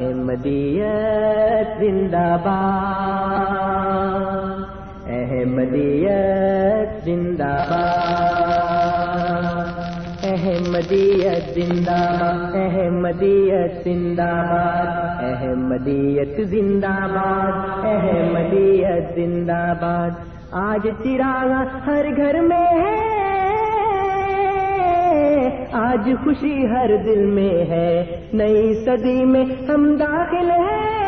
[0.00, 3.50] احمدیت زندہ باد،
[5.06, 9.68] احمدیت زندہ باد،
[10.24, 20.10] احمدیت زندہ باد، احمدیت زندہ باد، احمدیت زندہ باد، احمدیت زندہ باد۔
[20.52, 21.50] آج چراغ
[21.86, 23.19] ہر گھر میں ہے
[25.72, 31.00] آج خوشی ہر دل میں ہے۔ نئی صدی میں ہم داخل ہیں۔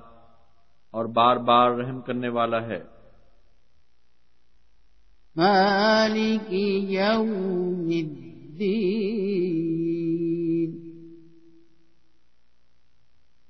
[0.92, 2.84] اور بار بار رحم کرنے والا ہے۔
[5.36, 6.54] مالك
[6.90, 8.44] يوم الدين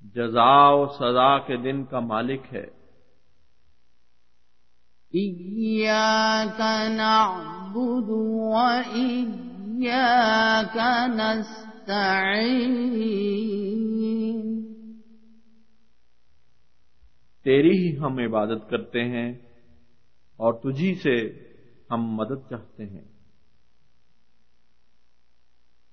[0.00, 2.66] جزا و سزا کے دن کا مالک ہے۔
[5.14, 8.10] إياك نعبد
[17.44, 19.32] تیری ہی ہم عبادت کرتے ہیں
[20.36, 21.28] اور تجھی سے
[21.90, 23.04] ہم مدد چاہتے ہیں۔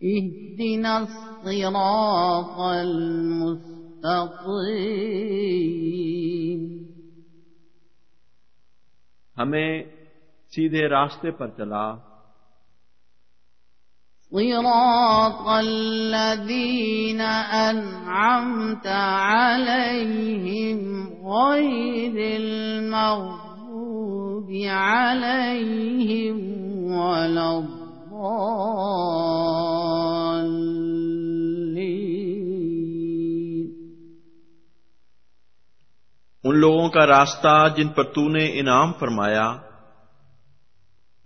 [0.01, 3.61] اهدنا الصراط المستقيم.
[9.37, 9.83] ہمیں
[10.47, 12.10] سیدھے راستے پر چلا۔
[14.31, 17.21] صراط الذين
[17.53, 20.79] أنعمت عليهم
[21.25, 26.37] غير المغضوب عليهم
[26.91, 28.11] ولا الضالين.
[36.43, 39.70] ان لوگوں کا راستہ جن پر تو نے انعام فرمایا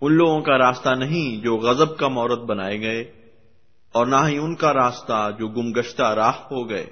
[0.02, 3.00] ان لوگوں کا راستہ نہیں جو غضب کا مورت بنائے گئے،
[3.94, 6.84] اور نہ ہی ان کا راستہ جو گمگشتہ راہ ہو گئے۔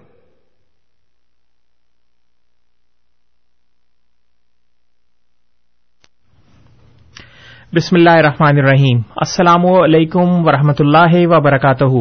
[7.72, 11.92] بسم اللہ الرحمن الرحیم۔ السلام علیکم ورحمۃ اللہ وبرکاتہ۔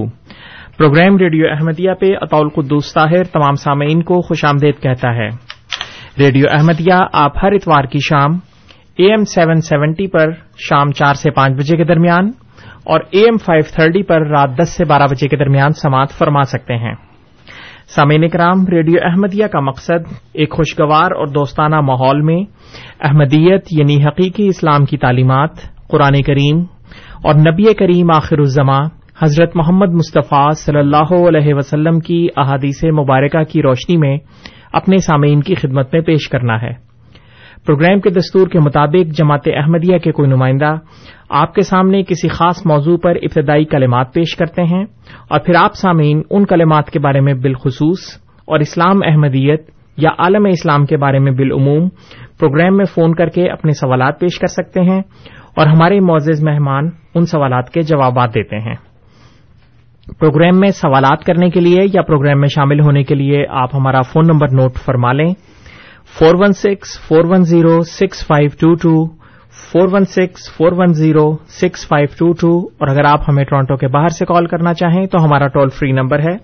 [0.77, 5.27] پروگرام ریڈیو احمدیہ پہ اطول قدوس طاہر تمام سامعین کو خوش آمدید کہتا ہے۔
[6.17, 8.39] ریڈیو احمدیہ، آپ ہر اتوار کی شام
[8.97, 10.31] اے ایم سیون سیونٹی پر
[10.69, 12.31] شام چار سے پانچ بجے کے درمیان
[12.85, 16.43] اور اے ایم فائیو تھرٹی پر رات دس سے بارہ بجے کے درمیان سماعت فرما
[16.43, 16.95] سکتے ہیں۔
[17.87, 22.43] سامعین کرام ریڈیو احمدیہ کا مقصد ایک خوشگوار اور دوستانہ ماحول میں
[22.99, 25.49] احمدیت یعنی حقیقی اسلام کی تعلیمات،
[25.87, 26.59] قرآن کریم
[27.23, 28.81] اور نبی کریم آخر الزماں
[29.23, 34.17] حضرت محمد مصطفیٰ صلی اللہ علیہ وسلم کی احادیث مبارکہ کی روشنی میں
[34.73, 36.92] اپنے سامعین کی خدمت میں پیش کرنا ہے۔
[37.65, 40.75] پروگرام کے دستور کے مطابق جماعت احمدیہ کے کوئی نمائندہ
[41.29, 44.85] آپ کے سامنے کسی خاص موضوع پر ابتدائی کلمات پیش کرتے ہیں
[45.29, 47.99] اور پھر آپ سامعین ان کلمات کے بارے میں بالخصوص
[48.45, 51.89] اور اسلام احمدیت یا عالم اسلام کے بارے میں بالعموم
[52.39, 55.01] پروگرام میں فون کر کے اپنے سوالات پیش کر سکتے ہیں
[55.55, 58.75] اور ہمارے معزز مہمان ان سوالات کے جوابات دیتے ہیں۔
[60.19, 64.01] پروگرام میں سوالات کرنے کے لیے یا پروگرام میں شامل ہونے کے لیے آپ ہمارا
[64.01, 65.33] فون نمبر نوٹ فرما لیں۔
[66.19, 68.93] Four one six, four one zero, six five two two,
[69.71, 73.77] four one six, four one zero, six five two two, اور اگر آپ ہمیں ٹورانٹو
[73.77, 76.35] کے باہر سے کال کرنا چاہیں تو ہمارا ٹول فری نمبر ہے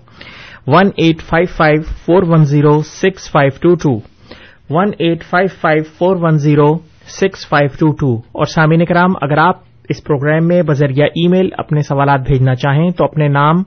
[0.66, 3.94] one eight five five, four one zero, six five two two,
[4.70, 6.68] one eight five five, four one zero,
[7.20, 9.56] six five two two, اور سامعین کرام، اگر آپ
[9.88, 13.62] اس پروگرام میں بذریعہ ای میل اپنے سوالات بھیجنا چاہیں تو اپنے نام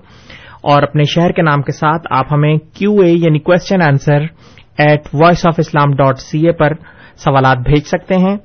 [0.62, 4.26] اور اپنے شہر کے نام کے ساتھ آپ ہمیں کیو اے یعنی question answer
[4.78, 6.74] at voice of Islam dot C A پر
[7.16, 8.38] سوالات بھیج سکتے ہیں۔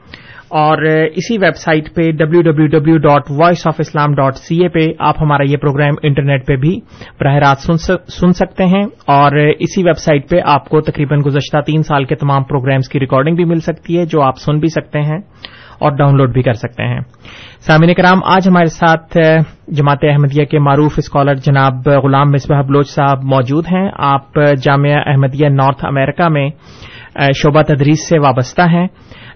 [0.49, 0.83] اور
[1.15, 4.93] اسی ویب سائٹ پہ W W W dot voice of Islam dot C A پہ
[4.99, 6.81] آپ ہمارا یہ پروگرام انٹرنیٹ پہ بھی
[7.21, 7.71] براہ راست
[8.09, 12.15] سن سکتے ہیں۔ اور اسی ویب سائٹ پہ آپ کو تقریباً گزشتہ تین سال کے
[12.15, 15.19] تمام پروگرامز کی ریکارڈنگ بھی مل سکتی ہے، جو آپ سن بھی سکتے ہیں۔
[15.79, 17.01] اور ڈاؤن لوڈ بھی کر سکتے ہیں۔
[17.61, 19.19] سامعین کرام آج ہمارے ساتھ
[19.69, 25.49] جماعت احمدیہ کے معروف اسکالر جناب غلام مصباح بلوچ صاحب موجود ہیں۔ آپ جامعہ احمدیہ
[25.49, 26.49] نارتھ امریکہ میں
[27.37, 28.87] شعبہ تدریس سے وابستہ ہیں۔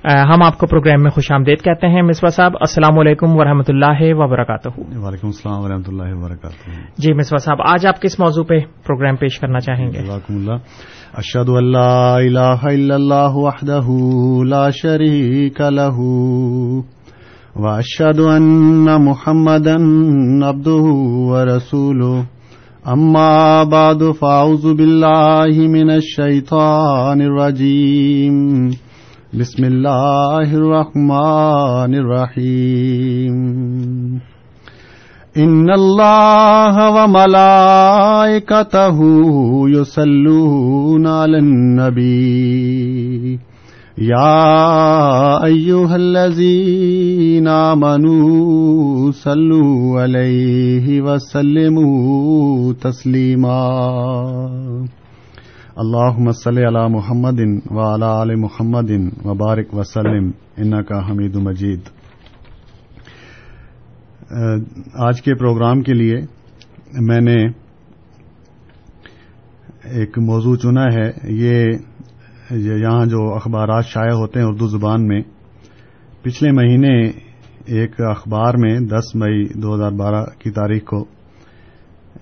[0.04, 4.00] ہم آپ کو پروگرام میں خوش آمدید کہتے ہیں۔ مصباح صاحب السلام علیکم ورحمۃ اللہ
[4.00, 9.16] وبرکاتہ۔ وعلیکم السلام ورحمۃ اللہ وبرکاتہ۔ جی مصباح صاحب آج آپ کس موضوع پہ پروگرام
[9.16, 9.98] پیش کرنا چاہیں گے؟
[11.19, 13.87] اشد اللہ الہ الا اللہ وحدہ
[14.44, 15.97] لا شریک له
[17.56, 19.75] واشهد ان محمدا
[20.49, 20.94] عبده
[21.32, 22.23] ورسوله.
[22.85, 28.70] اما بعد فاعوذ بالله من الشیطان الرجیم
[29.35, 33.38] بسم الله الرحمن الرحيم.
[35.37, 38.99] إن الله وملائكته
[39.69, 43.38] يصلون على النبي.
[43.99, 53.61] يا أيها الذين آمنوا صلوا عليه وسلموا تسليما.
[55.78, 57.40] اللهم صل على محمد
[57.70, 60.32] وعلى آل محمد وبارک وسلم.
[60.58, 61.81] ان کا حمید مجید
[64.94, 66.14] آج کے پروگرام کے لیے
[67.00, 67.36] میں نے
[69.84, 71.70] ایک موضوع چنا ہے۔ یہ
[72.50, 75.20] یہاں جو اخبارات شائع ہوتے ہیں اردو زبان میں،
[76.22, 77.10] پچھلے مہینے
[77.66, 81.04] ایک اخبار میں دس مئی دو ہزار بارہ کی تاریخ کو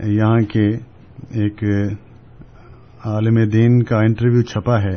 [0.00, 0.66] یہاں کے
[1.30, 1.64] ایک
[3.04, 4.96] عالم دین کا انٹرویو چھپا ہے،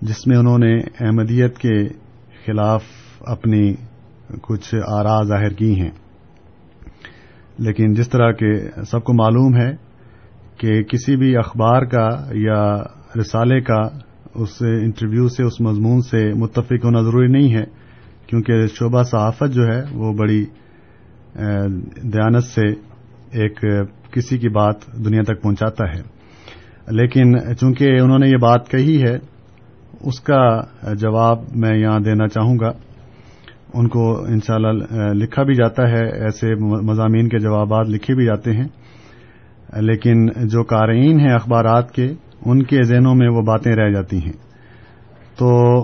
[0.00, 1.88] جس میں انہوں نے احمدیت کے
[2.46, 2.82] خلاف
[3.20, 3.74] اپنی
[4.42, 5.90] کچھ آرا ظاہر کی ہیں۔
[7.58, 9.76] لیکن جس طرح کے سب کو معلوم ہے
[10.56, 12.82] کہ کسی بھی اخبار کا یا
[13.20, 13.80] رسالے کا
[14.34, 17.64] اس انٹرویو سے، اس مضمون سے متفق ہونا ضروری نہیں ہے،
[18.26, 20.44] کیونکہ شعبہ صحافت جو ہے وہ بڑی
[22.02, 22.68] دیانت سے
[23.30, 23.64] ایک
[24.12, 26.02] کسی کی بات دنیا تک پہنچاتا ہے۔
[26.90, 29.18] لیکن چونکہ انہوں نے یہ بات کہی ہے،
[30.00, 30.60] اس کا
[30.94, 32.70] جواب میں یہاں دینا چاہوں گا۔
[33.74, 38.68] ان کو انشاءاللہ لکھا بھی جاتا ہے، ایسے مضامین کے جوابات لکھے بھی جاتے ہیں۔
[39.80, 42.12] لیکن جو قارئین ہیں اخبارات کے،
[42.46, 44.32] ان کے ذہنوں میں وہ باتیں رہ جاتی ہیں۔
[45.38, 45.80] تو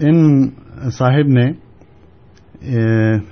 [0.00, 0.48] ان
[0.90, 1.50] صاحب نے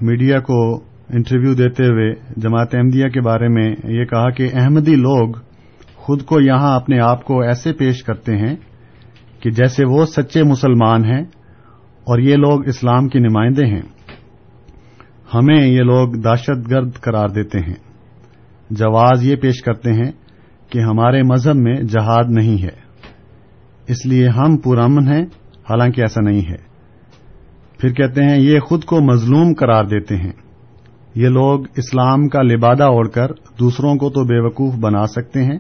[0.01, 0.77] میڈیا کو
[1.09, 5.33] انٹرویو دیتے ہوئے جماعت احمدیہ کے بارے میں یہ کہا کہ احمدی لوگ
[5.95, 8.57] خود کو یہاں اپنے آپ کو ایسے پیش کرتے ہیں
[9.41, 11.25] کہ جیسے وہ سچے مسلمان ہیں
[12.05, 13.83] اور یہ لوگ اسلام کے نمائندے ہیں۔
[15.35, 17.75] ہمیں یہ لوگ دہشت گرد قرار دیتے ہیں۔
[18.71, 20.13] جواز یہ پیش کرتے ہیں
[20.69, 22.85] کہ ہمارے مذہب میں جہاد نہیں ہے۔
[23.89, 25.23] اس لیے ہم پرامن ہیں،
[25.71, 26.75] حالانکہ ایسا نہیں ہے۔
[27.79, 30.33] پھر کہتے ہیں، یہ خود کو مظلوم قرار دیتے ہیں۔
[31.15, 35.59] یہ لوگ اسلام کا لبادہ اوڑھ کر دوسروں کو تو بے وقوف بنا سکتے ہیں،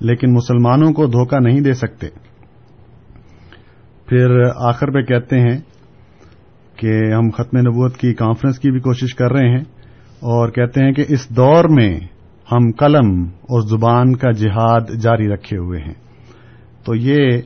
[0.00, 2.06] لیکن مسلمانوں کو دھوکہ نہیں دے سکتے۔
[4.06, 5.58] پھر آخر پہ کہتے ہیں
[6.76, 9.64] کہ ہم ختم نبوت کی کانفرنس کی بھی کوشش کر رہے ہیں
[10.26, 12.00] اور کہتے ہیں کہ اس دور میں
[12.52, 15.94] ہم قلم اور زبان کا جہاد جاری رکھے ہوئے ہیں۔
[16.84, 17.40] تو یہ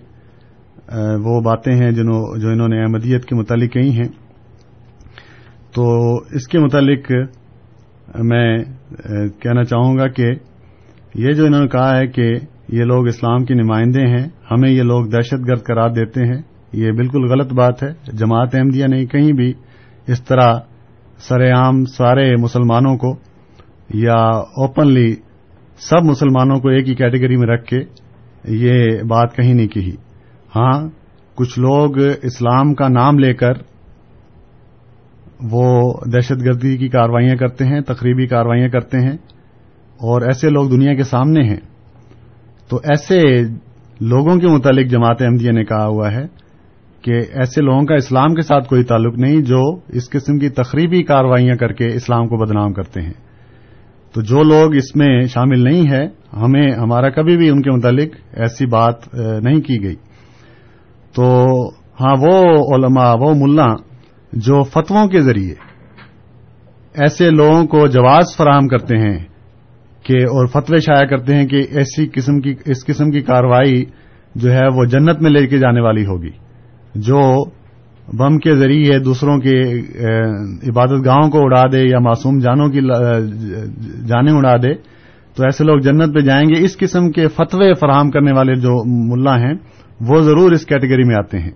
[1.24, 4.08] وہ باتیں ہیں جو انہوں نے احمدیت کے متعلق کہی ہیں۔
[5.74, 7.12] تو اس کے متعلق
[8.24, 8.58] میں
[9.40, 10.30] کہنا چاہوں گا کہ
[11.14, 12.22] یہ جو انہوں نے کہا ہے کہ
[12.68, 16.92] یہ لوگ اسلام کے نمائندے ہیں، ہمیں یہ لوگ دہشت گرد قرار دیتے ہیں۔ یہ
[16.92, 19.52] بالکل غلط بات ہے۔ جماعت احمدیہ نہیں، کہیں بھی
[20.06, 20.52] اس طرح
[21.18, 23.16] سر عام سارے مسلمانوں کو
[23.94, 25.14] یا اوپنلی
[25.76, 27.80] سب مسلمانوں کو ایک ہی کیٹیگری میں رکھ کے
[28.44, 29.94] یہ بات کہیں نہیں کہی۔
[30.56, 30.88] ہاں
[31.34, 33.52] کچھ لوگ اسلام کا نام لے کر
[35.50, 39.16] وہ دہشت گردی کی کاروائیاں کرتے ہیں، تقریبی کاروائیاں کرتے ہیں
[39.96, 41.60] اور ایسے لوگ دنیا کے سامنے ہیں۔
[42.68, 43.20] تو ایسے
[44.00, 46.22] لوگوں کے متعلق جماعت احمدیہ نے کہا ہوا ہے
[47.04, 51.02] کہ ایسے لوگوں کا اسلام کے ساتھ کوئی تعلق نہیں جو اس قسم کی تقریبی
[51.02, 53.12] کاروائیاں کر کے اسلام کو بدنام کرتے ہیں۔
[54.14, 56.04] تو جو لوگ اس میں شامل نہیں ہے
[56.36, 59.96] ہمیں، ہمارا کبھی بھی ان کے متعلق ایسی بات نہیں کی گئی۔
[61.14, 61.24] تو
[62.00, 62.36] ہاں وہ
[62.74, 63.66] علماء، وہ ملا
[64.32, 65.54] جو فتووں کے ذریعے
[66.94, 69.18] ایسے لوگوں کو جواز فراہم کرتے ہیں
[70.04, 73.84] کہ، اور فتوے شائع کرتے ہیں کہ ایسی قسم کی، اس قسم کی کاروائی
[74.34, 76.30] جو ہے وہ جنت میں لے کے جانے والی ہوگی۔
[76.94, 77.44] جو
[78.18, 79.56] بم کے ذریعے دوسروں کے
[80.70, 82.80] عبادت گاہوں کو اڑا دے یا معصوم جانوں کی
[84.08, 84.74] جانیں اڑا دے،
[85.36, 88.72] تو ایسے لوگ جنت پہ جائیں گے۔ اس قسم کے فتوے فراہم کرنے والے جو
[89.14, 89.54] ملا ہیں،
[90.00, 91.50] وہ ضرور اس کیٹیگری میں آتے ہیں۔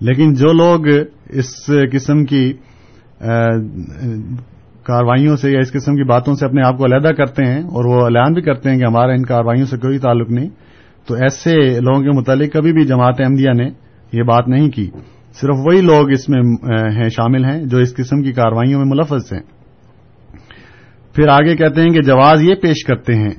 [0.00, 0.88] لیکن جو لوگ
[1.30, 2.52] اس قسم کی
[4.82, 7.84] کاروائیوں سے یا اس قسم کی باتوں سے اپنے آپ کو علیحدہ کرتے ہیں اور
[7.84, 10.48] وہ اعلان بھی کرتے ہیں کہ ہمارا ان کاروائیوں سے کوئی تعلق نہیں،
[11.06, 13.83] تو ایسے لوگوں کے متعلق کبھی بھی جماعت احمدیہ نے
[14.14, 14.90] یہ بات نہیں کی۔
[15.34, 16.40] صرف وہی لوگ اس میں
[16.96, 19.42] ہیں، شامل ہیں جو اس قسم کی کاروائیوں میں ملفظ ہیں۔
[21.14, 23.30] پھر آگے کہتے ہیں کہ جواز یہ پیش کرتے ہیں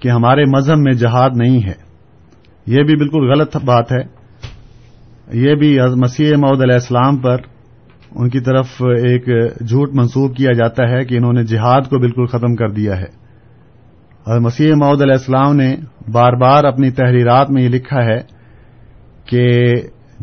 [0.00, 1.92] کہ ہمارے مذہب میں جہاد نہیں ہے۔
[2.66, 4.22] یہ بھی بالکل غلط بات ہے۔
[5.32, 7.36] یہ بھی مسیح معود علیہ السلام پر
[8.10, 9.26] ان کی طرف ایک
[9.68, 13.22] جھوٹ منسوب کیا جاتا ہے کہ انہوں نے جہاد کو بالکل ختم کر دیا ہے۔
[14.24, 15.76] اور مسیح معود علیہ السلام نے
[16.12, 18.20] بار بار اپنی تحریرات میں یہ لکھا ہے
[19.26, 19.64] کہ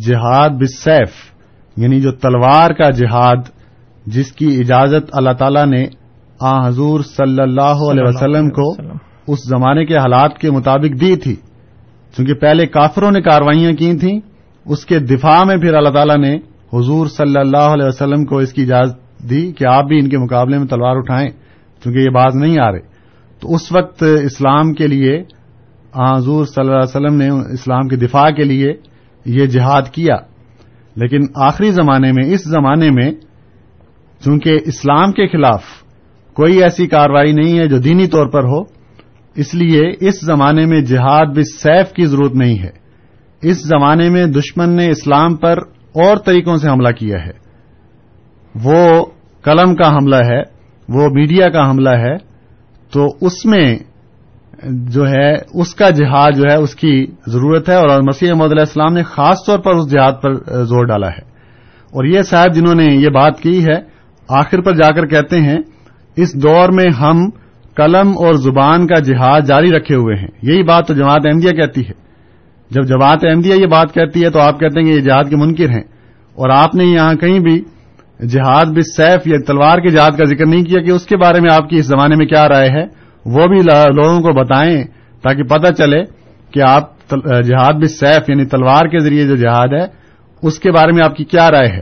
[0.08, 1.10] جہاد بالسیف
[1.78, 3.36] یعنی جو تلوار کا جہاد
[4.06, 5.88] جس کی اجازت اللہ تعالی نے
[6.42, 8.74] آ حضور صلی اللہ علیہ وسلم کو
[9.28, 11.36] اس زمانے کے حالات کے مطابق دی تھی۔
[12.18, 14.20] چونکہ پہلے کافروں نے کاروائیاں کی تھیں
[14.66, 16.36] اس کے دفاع میں پھر اللہ تعالی نے
[16.74, 20.18] حضور صلی اللہ علیہ وسلم کو اس کی اجازت دی کہ آپ بھی ان کے
[20.18, 21.30] مقابلے میں تلوار اٹھائیں
[21.84, 22.80] چونکہ یہ باز نہیں آ رہے۔
[23.40, 25.24] تو اس وقت اسلام کے لیے
[25.96, 28.74] حضور صلی اللہ علیہ وسلم نے اسلام کے دفاع کے لیے
[29.30, 30.16] یہ جہاد کیا۔
[30.96, 33.12] لیکن آخری زمانے میں، اس زمانے میں
[34.26, 35.64] چونکہ اسلام کے خلاف
[36.34, 38.62] کوئی ایسی کاروائی نہیں ہے جو دینی طور پر ہو،
[39.36, 42.70] اس لیے اس زمانے میں جہاد بھی سیف کی ضرورت نہیں ہے۔
[43.42, 45.58] اس زمانے میں دشمن نے اسلام پر
[45.94, 47.32] اور طریقوں سے حملہ کیا ہے۔
[48.64, 49.06] وہ
[49.42, 50.40] قلم کا حملہ ہے،
[50.90, 52.18] وہ میڈیا کا حملہ ہے،
[52.92, 53.80] تو اس میں
[54.64, 58.62] جو ہے، اس کا جہاد جو ہے، اس کی ضرورت ہے اور مسیح محمد علیہ
[58.62, 61.30] السلام نے خاص طور پر اس جہاد پر زور ڈالا ہے۔
[61.92, 63.82] اور یہ صاحب جنہوں نے یہ بات کی ہے،
[64.28, 65.60] آخر پر جا کر کہتے ہیں،
[66.16, 67.30] اس دور میں ہم
[67.76, 71.82] قلم اور زبان کا جہاد جاری رکھے ہوئے ہیں۔ یہی بات تو جماعت احمدیہ کہتی
[71.82, 72.10] ہے۔
[72.70, 75.36] جب جماعت احمدیہ یہ بات کہتی ہے تو آپ کہتے ہیں کہ یہ جہاد کے
[75.36, 75.84] منکر ہیں۔
[76.36, 77.62] اور آپ نے یہاں کہیں بھی
[78.28, 81.40] جہاد بھی سیف یا تلوار کے جہاد کا ذکر نہیں کیا کہ اس کے بارے
[81.40, 82.86] میں آپ کی اس زمانے میں کیا رائے ہے۔
[83.26, 83.58] وہ بھی
[83.96, 84.84] لوگوں کو بتائیں
[85.22, 86.04] تاکہ پتہ چلے
[86.52, 87.10] کہ آپ
[87.44, 89.86] جہاد بھی سیف یعنی تلوار کے ذریعے جو جہاد ہے،
[90.42, 91.82] اس کے بارے میں آپ کی کیا رائے ہے؟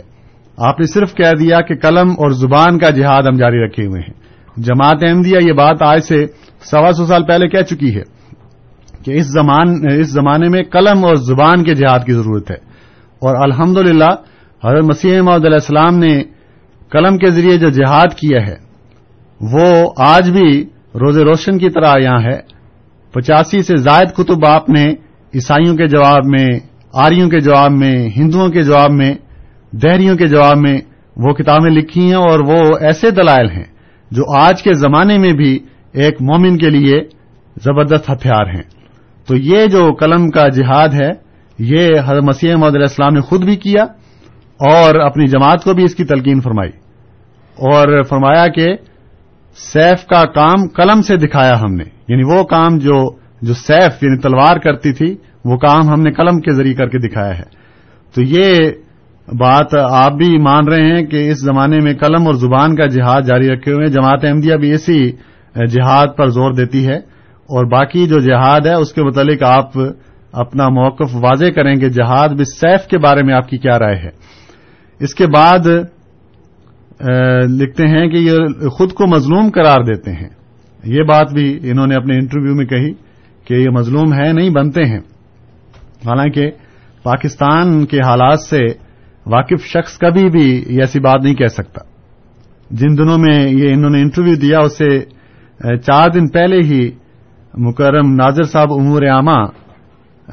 [0.58, 4.02] آپ نے صرف کہہ دیا کہ قلم اور زبان کا جہاد ہم جاری رکھے ہوئے
[4.02, 4.14] ہیں۔
[4.58, 6.26] جماعت احمدیہ یہ بات آج سے
[6.62, 8.02] سوا سو سال پہلے کہہ چکی ہے
[9.06, 9.28] کہ اس
[10.14, 12.56] زمانے میں قلم اور زبان کے جہاد کی ضرورت ہے۔
[13.22, 14.16] اور الحمد للہ
[14.66, 16.24] حضرت مسیح محمد علیہ السلام نے
[16.90, 18.56] قلم کے ذریعے جو جہاد کیا ہے،
[19.42, 20.66] وہ آج بھی
[20.96, 22.40] روز روشن کی طرح یہاں ہے۔
[23.12, 24.86] پچاسی سے زائد کتب آپ نے
[25.36, 26.48] عیسائیوں کے جواب میں،
[26.94, 29.14] آریوں کے جواب میں، ہندوؤں کے جواب میں،
[29.72, 30.82] دہریوں کے جواب میں
[31.18, 33.64] وہ کتابیں لکھی ہیں اور وہ ایسے دلائل ہیں
[34.12, 35.60] جو آج کے زمانے میں بھی
[35.94, 37.02] ایک مومن کے لیے
[37.64, 38.64] زبردست ہتھیار ہیں۔
[39.28, 41.10] تو یہ جو قلم کا جہاد ہے،
[41.60, 43.84] یہ حضرت مسیح محمد علیہ السلام نے خود بھی کیا
[44.74, 46.72] اور اپنی جماعت کو بھی اس کی تلقین فرمائی۔
[47.58, 48.68] اور فرمایا کہ
[49.58, 53.10] سیف کا کام قلم سے دکھایا ہم نے۔ یعنی وہ کام جو
[53.42, 56.98] جو سیف یعنی تلوار کرتی تھی، وہ کام ہم نے قلم کے ذریعے کر کے
[56.98, 57.44] دکھایا ہے۔
[58.16, 58.58] تو یہ
[59.40, 63.22] بات آپ بھی مان رہے ہیں کہ اس زمانے میں قلم اور زبان کا جہاد
[63.22, 65.12] جاری رکھے ہوئے ہیں۔ جماعت احمدیہ بھی اسی
[65.56, 66.98] جہاد پر زور دیتی ہے۔
[67.48, 69.72] اور باقی جو جہاد ہے، اس کے متعلق آپ
[70.32, 73.96] اپنا موقف واضح کریں کہ جہاد بھی سیف کے بارے میں آپ کی کیا رائے
[73.96, 74.10] ہے۔
[75.00, 75.60] اس کے بعد
[77.50, 80.30] لکھتے ہیں کہ یہ خود کو مظلوم قرار دیتے ہیں۔
[80.84, 82.94] یہ بات بھی انہوں نے اپنے انٹرویو میں کہی
[83.46, 85.00] کہ یہ مظلوم ہے نہیں بنتے ہیں۔
[86.06, 86.52] حالانکہ
[87.04, 88.66] پاکستان کے حالات سے
[89.26, 91.84] واقف شخص کبھی بھی ایسی بات نہیں کہہ سکتا۔
[92.72, 95.00] جن دنوں میں یہ انہوں نے انٹرویو دیا اسے
[95.78, 96.90] چار دن پہلے ہی
[97.58, 99.46] مکرم ناظر صاحب امور عامہ،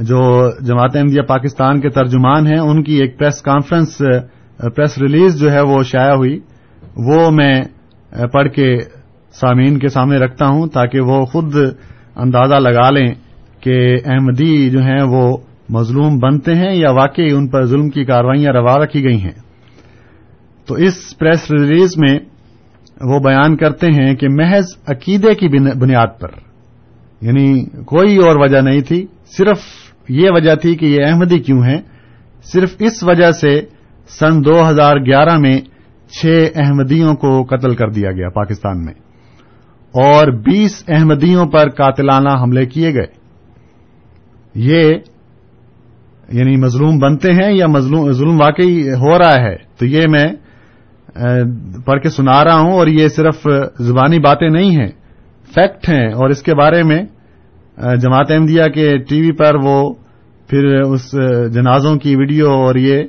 [0.00, 3.99] جو جماعت احمدیہ پاکستان کے ترجمان ہیں، ان کی ایک پریس کانفرنس
[4.76, 6.40] پریس ریلیز جو ہے وہ شائع ہوئی۔
[6.96, 7.62] وہ میں
[8.32, 8.76] پڑھ کے
[9.32, 11.54] سامعین کے سامنے رکھتا ہوں تاکہ وہ خود
[12.16, 13.14] اندازہ لگا لیں
[13.60, 15.36] کہ احمدی جو ہیں وہ
[15.68, 19.44] مظلوم بنتے ہیں یا واقعی ان پر ظلم کی کاروائیاں روا رکھی گئی ہیں۔
[20.66, 22.18] تو اس پریس ریلیز میں
[23.00, 26.28] وہ بیان کرتے ہیں کہ محض عقیدے کی بنیاد پر
[27.20, 29.58] یعنی کوئی اور وجہ نہیں تھی، صرف
[30.08, 31.80] یہ وجہ تھی کہ یہ احمدی کیوں ہیں،
[32.44, 33.60] صرف اس وجہ سے
[34.08, 35.60] سن دو ہزار گیارہ میں
[36.21, 38.94] چھ احمدیوں کو قتل کر دیا گیا پاکستان میں
[39.94, 43.06] اور بیس احمدیوں پر قاتلانہ حملے کیے گئے۔
[44.54, 44.94] یہ
[46.33, 47.66] یعنی مظلوم بنتے ہیں یا
[48.11, 50.25] ظلم واقعی ہو رہا ہے؟ تو یہ میں
[51.87, 53.47] پڑھ کے سنا رہا ہوں اور یہ صرف
[53.78, 54.90] زبانی باتیں نہیں ہیں،
[55.54, 57.02] فیکٹ ہیں۔ اور اس کے بارے میں
[57.97, 59.94] جماعت احمدیہ کے ٹی وی پر وہ
[60.48, 61.12] پھر اس
[61.54, 63.02] جنازوں کی ویڈیو اور یہ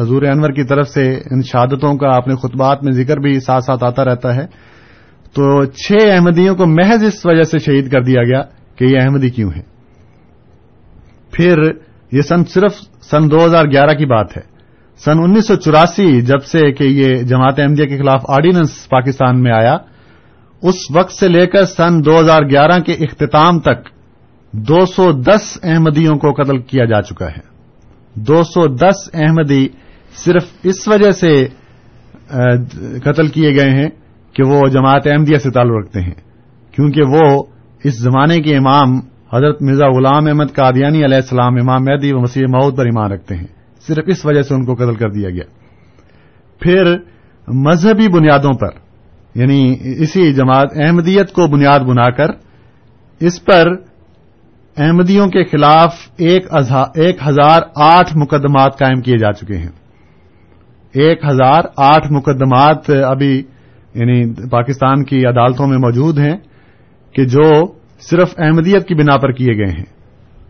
[0.00, 3.84] حضور انور کی طرف سے ان شہادتوں کا اپنے خطبات میں ذکر بھی ساتھ ساتھ
[3.84, 4.46] آتا رہتا ہے۔
[5.34, 8.42] تو چھ احمدیوں کو محض اس وجہ سے شہید کر دیا گیا
[8.76, 9.62] کہ یہ احمدی کیوں ہے
[11.30, 11.62] پھر
[12.12, 12.74] یہ سن صرف
[13.10, 14.42] سن دو ہزار گیارہ کی بات ہے۔
[15.04, 19.52] سن انیس سو چوراسی جب سے کہ یہ جماعت احمدیہ کے خلاف آرڈیننس پاکستان میں
[19.52, 19.76] آیا،
[20.62, 23.88] اس وقت سے لے کر سن دو ہزار گیارہ کے اختتام تک
[24.54, 27.40] دو سو دس احمدیوں کو قتل کیا جا چکا ہے۔
[28.14, 29.66] دو سو دس احمدی
[30.16, 31.46] صرف اس وجہ سے
[33.04, 33.88] قتل کیے گئے ہیں
[34.32, 36.14] کہ وہ جماعت احمدیہ سے تعلق رکھتے ہیں۔
[36.72, 37.42] کیونکہ وہ
[37.84, 38.88] اس زمانے کے امام
[39.34, 43.34] حضرت مرزا غلام احمد قادیانی علیہ السلام، امام مہدی و مسیح مود پر ایمان رکھتے
[43.36, 43.46] ہیں۔
[43.86, 45.44] صرف اس وجہ سے ان کو قتل کر دیا گیا۔
[46.60, 46.96] پھر
[47.48, 48.70] مذہبی بنیادوں پر
[49.34, 52.28] یعنی اسی جماعت احمدیت کو بنیاد بنا کر،
[53.20, 53.74] اس پر
[54.76, 56.46] احمدیوں کے خلاف ایک
[57.28, 59.70] ہزار آٹھ مقدمات قائم کیے جا چکے ہیں۔
[60.92, 63.42] ایک ہزار آٹھ مقدمات ابھی
[63.94, 66.36] یعنی پاکستان کی عدالتوں میں موجود ہیں
[67.12, 67.66] کہ جو
[68.00, 69.84] صرف احمدیت کی بنا پر کیے گئے ہیں۔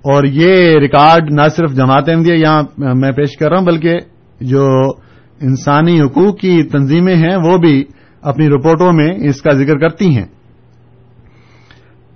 [0.02, 3.98] اور یہ ریکارڈ نہ صرف جماعت احمدیہ یہاں میں پیش کر رہا ہوں، بلکہ
[4.40, 4.66] جو
[5.40, 7.84] انسانی حقوق کی تنظیمیں ہیں، وہ بھی
[8.22, 10.26] اپنی رپورٹوں میں اس کا ذکر کرتی ہیں۔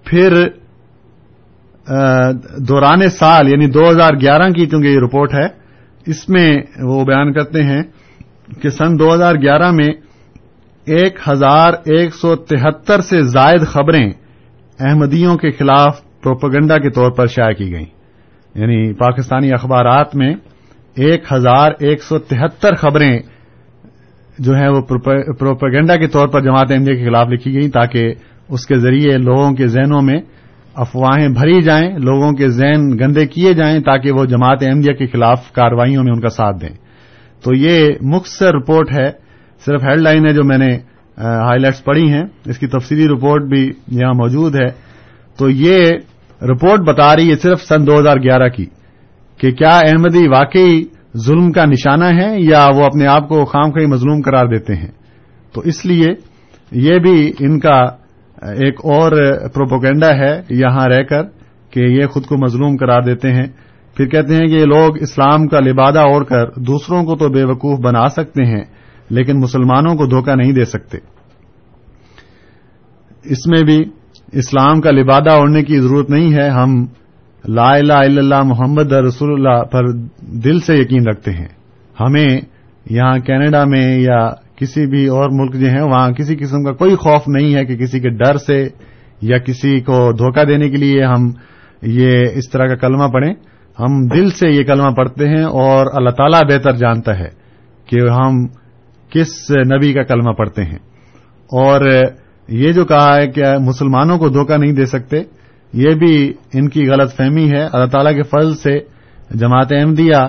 [0.05, 0.49] پھر
[2.69, 5.47] دوران سال یعنی دو ہزار گیارہ کی چونکہ یہ رپورٹ ہے،
[6.07, 7.83] اس میں وہ بیان کرتے ہیں
[8.63, 9.89] کہ سن دو ہزار گیارہ میں
[10.87, 14.11] ایک ہزار ایک سو تہتر سے زائد خبریں
[14.79, 17.85] احمدیوں کے خلاف پروپگنڈا کے طور پر شائع کی گئی
[18.55, 20.35] یعنی پاکستانی اخبارات میں
[20.97, 23.19] ایک ہزار ایک سو تہتر خبریں
[24.39, 24.81] جو ہیں وہ
[25.39, 28.15] پروپیگنڈا کے طور پر جماعت احمدیہ کے خلاف لکھی گئی تاکہ
[28.49, 30.21] اس کے ذریعے لوگوں کے ذہنوں میں
[30.79, 35.53] افواہیں بھری جائیں، لوگوں کے ذہن گندے کیے جائیں تاکہ وہ جماعت احمدیہ کے خلاف
[35.53, 36.77] کاروائیوں میں ان کا ساتھ دیں۔
[37.45, 39.11] تو یہ مختصر رپورٹ ہے،
[39.67, 40.79] صرف ہیڈ لائن ہے جو میں نے
[41.19, 44.67] ہائی لائٹس پڑھی ہیں۔ اس کی تفصیلی رپورٹ بھی یہاں موجود ہے۔
[45.39, 45.81] تو یہ
[46.43, 48.67] رپورٹ بتا رہی ہے صرف سن دو ہزار گیارہ کی
[49.39, 50.85] کہ کیا احمدی واقعی
[51.17, 54.93] ظلم کا نشانہ ہے یا وہ اپنے آپ کو خام خی مظلوم قرار دیتے ہیں۔
[55.53, 56.07] تو اس لیے
[56.73, 57.98] یہ بھی ان کا
[58.43, 59.13] ایک اور
[59.49, 61.23] پروپوگینڈا ہے یہاں رہ کر
[61.71, 63.47] کہ یہ خود کو مظلوم قرار دیتے ہیں۔
[63.97, 67.45] پھر کہتے ہیں کہ یہ لوگ اسلام کا لبادہ اوڑھ کر دوسروں کو تو بے
[67.45, 68.65] وقوف بنا سکتے ہیں،
[69.11, 70.99] لیکن مسلمانوں کو دھوکہ نہیں دے سکتے۔
[73.25, 73.85] اس میں بھی
[74.33, 76.87] اسلام کا لبادہ اوڑھنے کی ضرورت نہیں ہے۔ ہم
[77.49, 81.49] لا الہ الا اللہ محمد رسول اللہ پر دل سے یقین رکھتے ہیں۔
[82.01, 82.41] ہمیں
[82.91, 86.95] یہاں کینیڈا میں یا کسی بھی اور ملک جو ہیں، وہاں کسی قسم کا کوئی
[86.95, 88.69] خوف نہیں ہے کہ کسی کے ڈر سے
[89.23, 91.31] یا کسی کو دھوکہ دینے کے لیے ہم
[91.83, 93.35] یہ اس طرح کا کلمہ پڑھیں۔
[93.81, 97.29] ہم دل سے یہ کلمہ پڑھتے ہیں اور اللہ تعالیٰ بہتر جانتا ہے
[97.87, 98.47] کہ ہم
[99.11, 100.79] کس نبی کا کلمہ پڑھتے ہیں۔
[101.53, 102.03] اور
[102.49, 105.23] یہ جو کہا ہے کہ مسلمانوں کو دھوکہ نہیں دے سکتے،
[105.73, 108.79] یہ بھی ان کی غلط فہمی ہے۔ اللہ تعالیٰ کے فضل سے
[109.35, 110.29] جماعت احمدیہ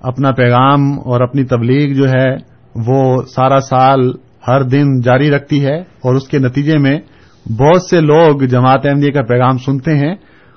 [0.00, 2.53] اپنا پیغام اور اپنی تبلیغ جو ہے
[2.86, 4.00] وہ سارا سال
[4.48, 7.00] ہر دن جاری رکھتی ہے اور اس کے نتیجے میں
[7.48, 10.12] بہت سے لوگ جماعت احمدیہ کا پیغام سنتے ہیں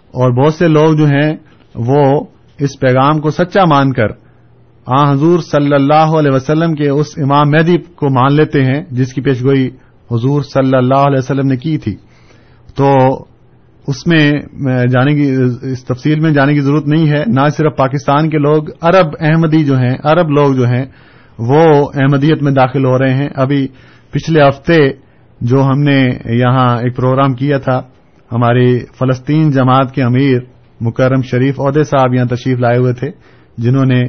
[0.08, 1.38] اور بہت سے لوگ جو ہیں
[1.76, 2.24] وہ
[2.60, 4.08] اس پیغام کو سچا مان کر
[4.86, 9.14] آ حضور صلی اللہ علیہ وسلم کے اس امام مہدی کو مان لیتے ہیں جس
[9.14, 9.70] کی پیشگوئی
[10.12, 11.96] حضور صلی اللہ علیہ وسلم نے کی تھی۔
[12.76, 12.96] تو
[13.88, 14.32] اس میں
[14.90, 15.36] جانے کی،
[15.72, 19.66] اس تفصیل میں جانے کی ضرورت نہیں ہے۔ نہ صرف پاکستان کے لوگ، عرب احمدی
[19.66, 20.86] جو ہیں، عرب لوگ جو ہیں
[21.40, 23.68] وہ احمدیت میں داخل ہو رہے ہیں۔ ابھی
[24.12, 24.78] پچھلے ہفتے
[25.42, 27.82] جو ہم نے یہاں ایک پروگرام کیا تھا،
[28.32, 30.40] ہماری فلسطین جماعت کے امیر
[30.82, 33.10] مکرم شریف عہدے صاحب یہاں تشریف لائے ہوئے تھے،
[33.58, 34.04] جنہوں نے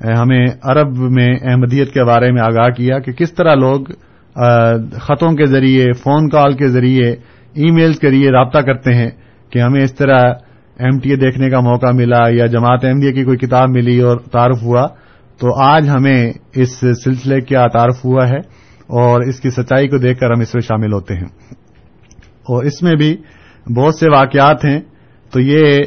[0.00, 3.80] ہمیں عرب میں احمدیت کے بارے میں آگاہ کیا کہ کس طرح لوگ
[4.98, 7.10] خطوں کے ذریعے، فون کال کے ذریعے
[7.52, 9.10] ای میل کے ذریعے رابطہ کرتے ہیں
[9.50, 10.20] کہ ہمیں اس طرح
[10.78, 14.16] ایم ٹی اے دیکھنے کا موقع ملا یا جماعت احمدیہ کی کوئی کتاب ملی اور
[14.32, 14.86] تعارف ہوا۔
[15.42, 18.38] تو آج ہمیں اس سلسلے کا تعارف ہوا ہے
[18.86, 21.28] اور اس کی سچائی کو دیکھ کر ہم اس میں شامل ہوتے ہیں۔
[22.24, 23.16] اور اس میں بھی
[23.76, 24.80] بہت سے واقعات ہیں۔
[25.30, 25.78] تو یہ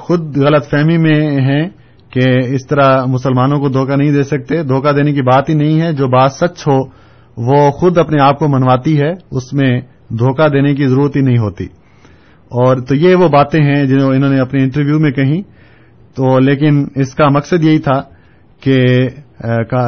[0.00, 1.68] خود غلط فہمی میں ہیں
[2.10, 5.80] کہ اس طرح مسلمانوں کو دھوکہ نہیں دے سکتے۔ دھوکہ دینے کی بات ہی نہیں
[5.80, 6.78] ہے۔ جو بات سچ ہو،
[7.36, 11.38] وہ خود اپنے آپ کو منواتی ہے۔ اس میں دھوکہ دینے کی ضرورت ہی نہیں
[11.38, 11.64] ہوتی۔
[12.34, 15.42] اور تو یہ وہ باتیں ہیں جنہوں انہوں نے اپنے انٹرویو میں کہیں۔
[16.14, 18.02] تو لیکن اس کا مقصد یہی تھا
[18.60, 19.08] کہ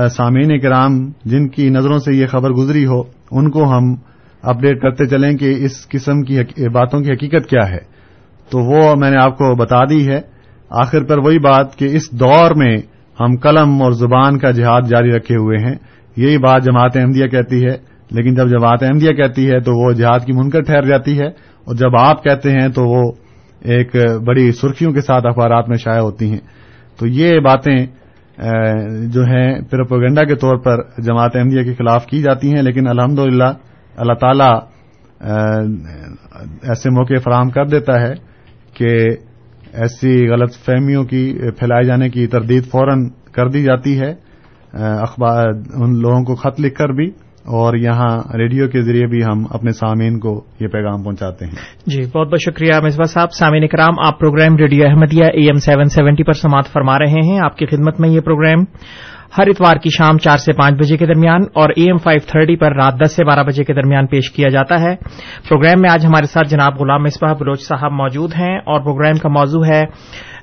[0.09, 3.95] سامعین کرام، جن کی نظروں سے یہ خبر گزری ہو، ان کو ہم
[4.43, 7.93] اپڈیٹ کرتے چلیں کہ اس قسم کی باتوں کی حقیقت کیا ہے۔
[8.51, 10.21] تو وہ میں نے آپ کو بتا دی ہے۔
[10.71, 12.77] آخر پر وہی بات کہ اس دور میں
[13.21, 15.75] ہم قلم اور زبان کا جہاد جاری رکھے ہوئے ہیں۔
[16.17, 17.77] یہی بات جماعت احمدیہ کہتی ہے۔
[18.11, 21.27] لیکن جب جماعت احمدیہ کہتی ہے تو وہ جہاد کی منکر ٹھہر جاتی ہے۔
[21.65, 23.13] اور جب آپ کہتے ہیں تو وہ
[23.61, 26.41] ایک بڑی سرخیوں کے ساتھ اخبارات میں شائع ہوتی ہیں۔
[26.99, 27.87] تو یہ باتیں
[29.13, 33.19] جو ہیں پروپوگنڈا کے طور پر جماعت احمدیہ کے خلاف کی جاتی ہیں، لیکن الحمد
[33.19, 34.51] اللہ تعالی
[36.69, 38.13] ایسے موقع فراہم کر دیتا ہے
[38.75, 38.95] کہ
[39.73, 41.25] ایسی غلط فہمیوں کی
[41.59, 44.11] پھیلائے جانے کی تردید فوراً کر دی جاتی ہے۔
[45.01, 47.11] اخبار، ان لوگوں کو خط لکھ کر بھی
[47.43, 51.53] اور یہاں ریڈیو کے ذریعے بھی ہم اپنے سامعین کو یہ پیغام پہنچاتے ہیں۔
[51.87, 55.85] جی بہت بہت شکریہ مصباح صاحب۔ سامعین کرام آپ programme radio Ahmadiyya A M seven
[55.85, 58.65] seventy پر سماعت فرما رہے ہیں۔ آپ کی خدمت میں یہ پروگرام
[59.39, 62.57] ہر اتوار کی شام چار سے پانچ بجے کے درمیان اور اے ایم فائیو تھرٹی
[62.57, 64.97] پر رات دس سے بارہ بجے کے درمیان پیش کیا جاتا ہے۔
[65.49, 69.29] پروگرام میں آج ہمارے ساتھ جناب غلام مصباح بلوچ صاحب موجود ہیں اور پروگرام کا
[69.29, 69.85] موضوع ہے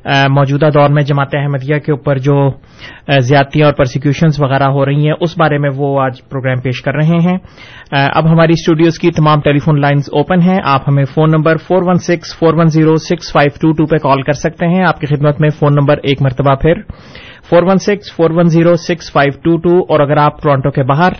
[0.05, 2.35] موجودہ دور میں جماعت احمدیہ کے اوپر جو
[3.19, 6.95] زیادتیاں اور پرسیکیوشنز وغیرہ ہو رہی ہیں، اس بارے میں وہ آج پروگرام پیش کر
[6.95, 7.37] رہے ہیں۔
[7.91, 11.87] اب ہماری اسٹوڈیوز کی تمام ٹیلی فون لائنز اوپن ہیں۔ آپ ہمیں phone number four
[11.87, 14.99] one six four one zero six five two two پہ کال کر سکتے ہیں۔ آپ
[14.99, 16.81] کی خدمت میں فون نمبر ایک مرتبہ پھر
[17.49, 20.83] four one six four one zero six five two two اور اگر آپ ٹورانٹو کے
[20.83, 21.13] باہر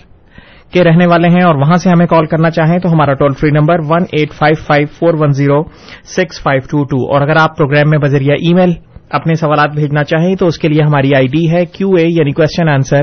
[0.73, 3.49] کے رہنے والے ہیں اور وہاں سے ہمیں کال کرنا چاہیں تو ہمارا toll free
[3.49, 5.63] number one eight five five four one zero
[6.05, 8.73] six five two two اور اگر آپ پروگرام میں بذریعہ ای میل
[9.09, 12.31] اپنے سوالات بھیجنا چاہیں تو اس کے لیے ہماری آئی ڈی ہے کیو اے یعنی
[12.31, 13.01] question answer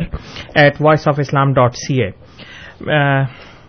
[0.55, 2.11] at voice of Islam dot C A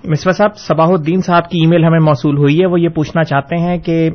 [0.10, 3.24] Misbah صاحب، صباح الدین صاحب کی ای میل ہمیں موصول ہوئی ہے۔ وہ یہ پوچھنا
[3.24, 4.10] چاہتے ہیں کہ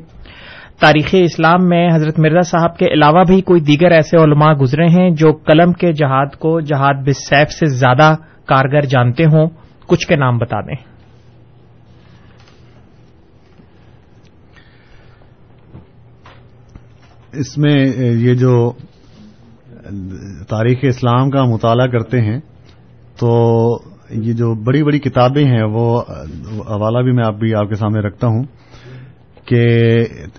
[0.80, 5.10] تاریخ اسلام میں حضرت مرزا صاحب کے علاوہ بھی کوئی دیگر ایسے علماء گزرے ہیں
[5.10, 8.14] جو قلم کے جہاد کو جہاد بسیف سے زیادہ
[8.46, 9.48] کارگر جانتے ہوں؟
[9.86, 10.92] کچھ کے نام بتا دیں۔
[17.32, 18.72] اس میں یہ جو
[20.48, 22.40] تاریخ اسلام کا مطالعہ کرتے ہیں
[23.18, 23.68] تو
[24.10, 26.00] یہ جو بڑی بڑی کتابیں ہیں وہ
[26.58, 28.44] حوالہ بھی میں آپ بھی آپ کے سامنے رکھتا ہوں
[29.44, 29.66] کہ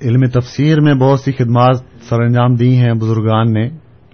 [0.01, 3.69] علم تفسیر میں بہت سی خدمات سر انجام دی ہیں بزرگان نے۔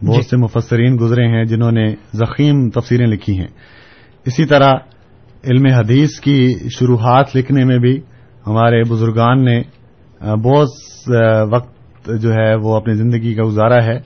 [0.06, 3.48] بہت جی۔ سے مفسرین گزرے ہیں جنہوں نے زخیم تفسیریں لکھی ہیں۔
[4.26, 4.74] اسی طرح
[5.44, 8.00] علم حدیث کی شروحات لکھنے میں بھی
[8.48, 9.62] ہمارے بزرگان نے
[10.22, 10.68] بہت
[11.52, 13.98] وقت جو ہے وہ اپنی زندگی کا گزارا ہے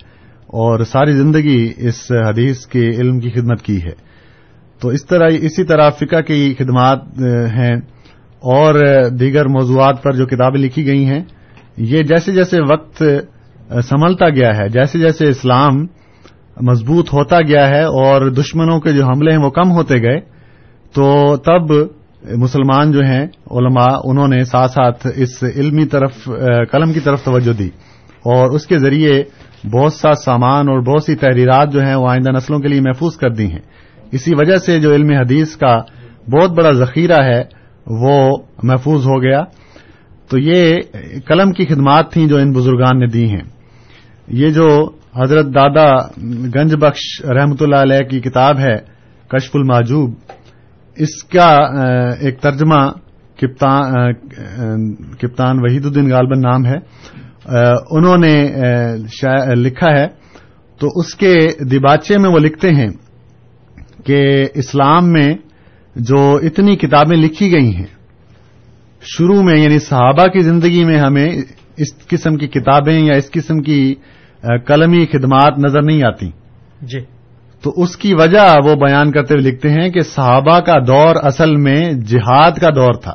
[0.47, 3.91] اور ساری زندگی اس حدیث کے علم کی خدمت کی ہے۔
[4.79, 7.01] تو اس طرح، اسی طرح فقہ کی خدمات
[7.55, 7.75] ہیں
[8.39, 8.75] اور
[9.09, 11.23] دیگر موضوعات پر جو کتابیں لکھی گئی ہیں،
[11.77, 13.03] یہ جیسے جیسے وقت
[13.83, 15.85] سنبھلتا گیا ہے، جیسے جیسے اسلام
[16.61, 20.32] مضبوط ہوتا گیا ہے اور دشمنوں کے جو حملے ہیں وہ کم ہوتے گئے
[20.93, 21.71] تو تب
[22.38, 26.29] مسلمان جو ہیں، علماء، انہوں نے ساتھ ساتھ اس علمی طرف
[26.71, 27.69] قلم کی طرف توجہ دی۔
[28.23, 29.23] اور اس کے ذریعے
[29.71, 33.17] بہت سا سامان اور بہت سی تحریرات جو ہیں، وہ آئندہ نسلوں کے لیے محفوظ
[33.17, 33.60] کر دی ہیں۔
[34.12, 35.77] اسی وجہ سے جو علم حدیث کا
[36.27, 37.43] بہت بڑا ذخیرہ ہے،
[37.88, 39.43] وہ محفوظ ہو گیا۔
[40.29, 40.75] تو یہ
[41.25, 43.43] قلم کی خدمات تھیں جو ان بزرگان نے دی ہیں۔
[44.27, 45.95] یہ جو حضرت دادا
[46.56, 48.77] گنج بخش رحمت اللہ علیہ کی کتاب ہے،
[49.27, 50.13] کشف الماجوب
[50.95, 51.49] اس کا
[52.19, 52.91] ایک ترجمہ
[55.17, 56.77] کپتان وحید الدین غالبن نام ہے
[57.91, 58.51] انہوں نے
[59.56, 60.08] لکھا ہے۔
[60.79, 61.36] تو اس کے
[61.71, 62.89] دباچے میں وہ لکھتے ہیں
[64.06, 65.34] کہ اسلام میں
[65.95, 67.88] جو اتنی کتابیں لکھی گئی ہیں،
[69.01, 71.29] شروع میں یعنی صحابہ کی زندگی میں ہمیں
[71.77, 73.95] اس قسم کی کتابیں یا اس قسم کی
[74.41, 76.29] قلمی خدمات نظر نہیں آتی۔
[76.82, 76.99] جی۔
[77.63, 81.56] تو اس کی وجہ وہ بیان کرتے ہوئے لکھتے ہیں کہ صحابہ کا دور اصل
[81.56, 83.13] میں جہاد کا دور تھا۔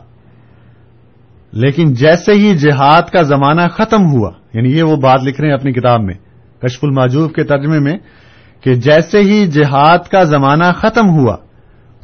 [1.52, 5.54] لیکن جیسے ہی جہاد کا زمانہ ختم ہوا یعنی یہ وہ بات لکھ رہے ہیں
[5.54, 6.14] اپنی کتاب میں،
[6.60, 7.98] کشف الماجوف کے ترجمے میں،
[8.60, 11.36] کہ جیسے ہی جہاد کا زمانہ ختم ہوا،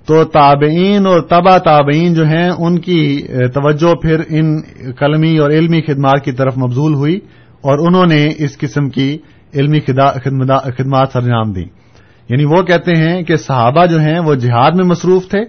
[0.07, 4.61] تو تابعین اور تبا تابعین جو ہیں، ان کی توجہ پھر ان
[4.93, 7.17] قلمی اور علمی خدمات کی طرف مبزول ہوئی
[7.61, 9.19] اور انہوں نے اس قسم کی
[9.55, 11.84] علمی خدمات سر انجام دی
[12.29, 15.41] یعنی وہ کہتے ہیں کہ صحابہ جو ہیں وہ جہاد میں مصروف تھے،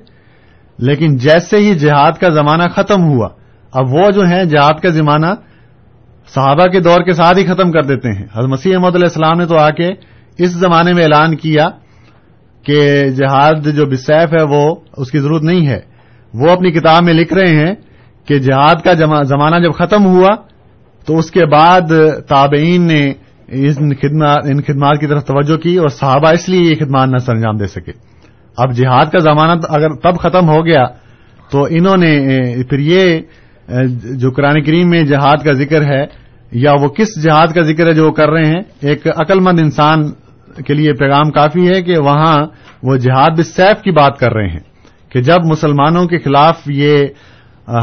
[0.80, 3.30] لیکن جیسے ہی جہاد کا زمانہ ختم ہوا،
[3.74, 5.32] اب وہ جو ہیں جہاد کا زمانہ
[6.34, 9.38] صحابہ کے دور کے ساتھ ہی ختم کر دیتے ہیں۔ حضرت مسیح احمد علیہ السلام
[9.38, 9.90] نے تو آ کے
[10.38, 11.70] اس زمانے میں اعلان کیا
[12.66, 15.80] کہ جہاد جو بسیف ہے وہ اس کی ضرورت نہیں ہے۔
[16.34, 17.74] وہ اپنی کتاب میں لکھ رہے ہیں
[18.28, 20.36] کہ جہاد کا زمانہ جب ختم ہوا،
[21.06, 21.92] تو اس کے بعد
[22.28, 23.14] تابعین نے
[23.48, 27.58] ان خدمات کی طرف توجہ کی اور صحابہ اس لیے یہ خدمات نہ سر انجام
[27.58, 27.92] دے سکے۔
[28.58, 30.86] اب جہاد کا زمانہ اگر تب ختم ہو گیا
[31.52, 32.14] تو انہوں نے
[32.70, 33.20] پھر یہ
[34.20, 36.04] جو قرآن کریم میں جہاد کا ذکر ہے،
[36.52, 39.60] یا وہ کس جہاد کا ذکر ہے جو وہ کر رہے ہیں، ایک عقل مند
[39.60, 40.12] انسان
[40.66, 42.36] کے لیے پیغام کافی ہے کہ وہاں
[42.84, 44.64] وہ جہاد سیف کی بات کر رہے ہیں
[45.12, 47.04] کہ جب مسلمانوں کے خلاف یہ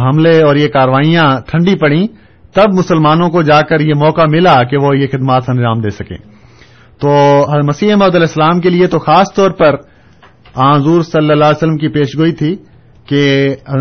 [0.03, 2.07] حملے اور یہ کاروائیاں ٹھنڈی پڑیں
[2.55, 6.17] تب مسلمانوں کو جا کر یہ موقع ملا کہ وہ یہ خدمات انجام دے سکیں۔
[7.01, 7.11] تو
[7.67, 9.75] مسیح محدود علیہ السلام کے لیے تو خاص طور پر
[10.57, 12.57] حضور صلی اللہ علیہ وسلم کی پیشگوئی تھی
[13.07, 13.23] کہ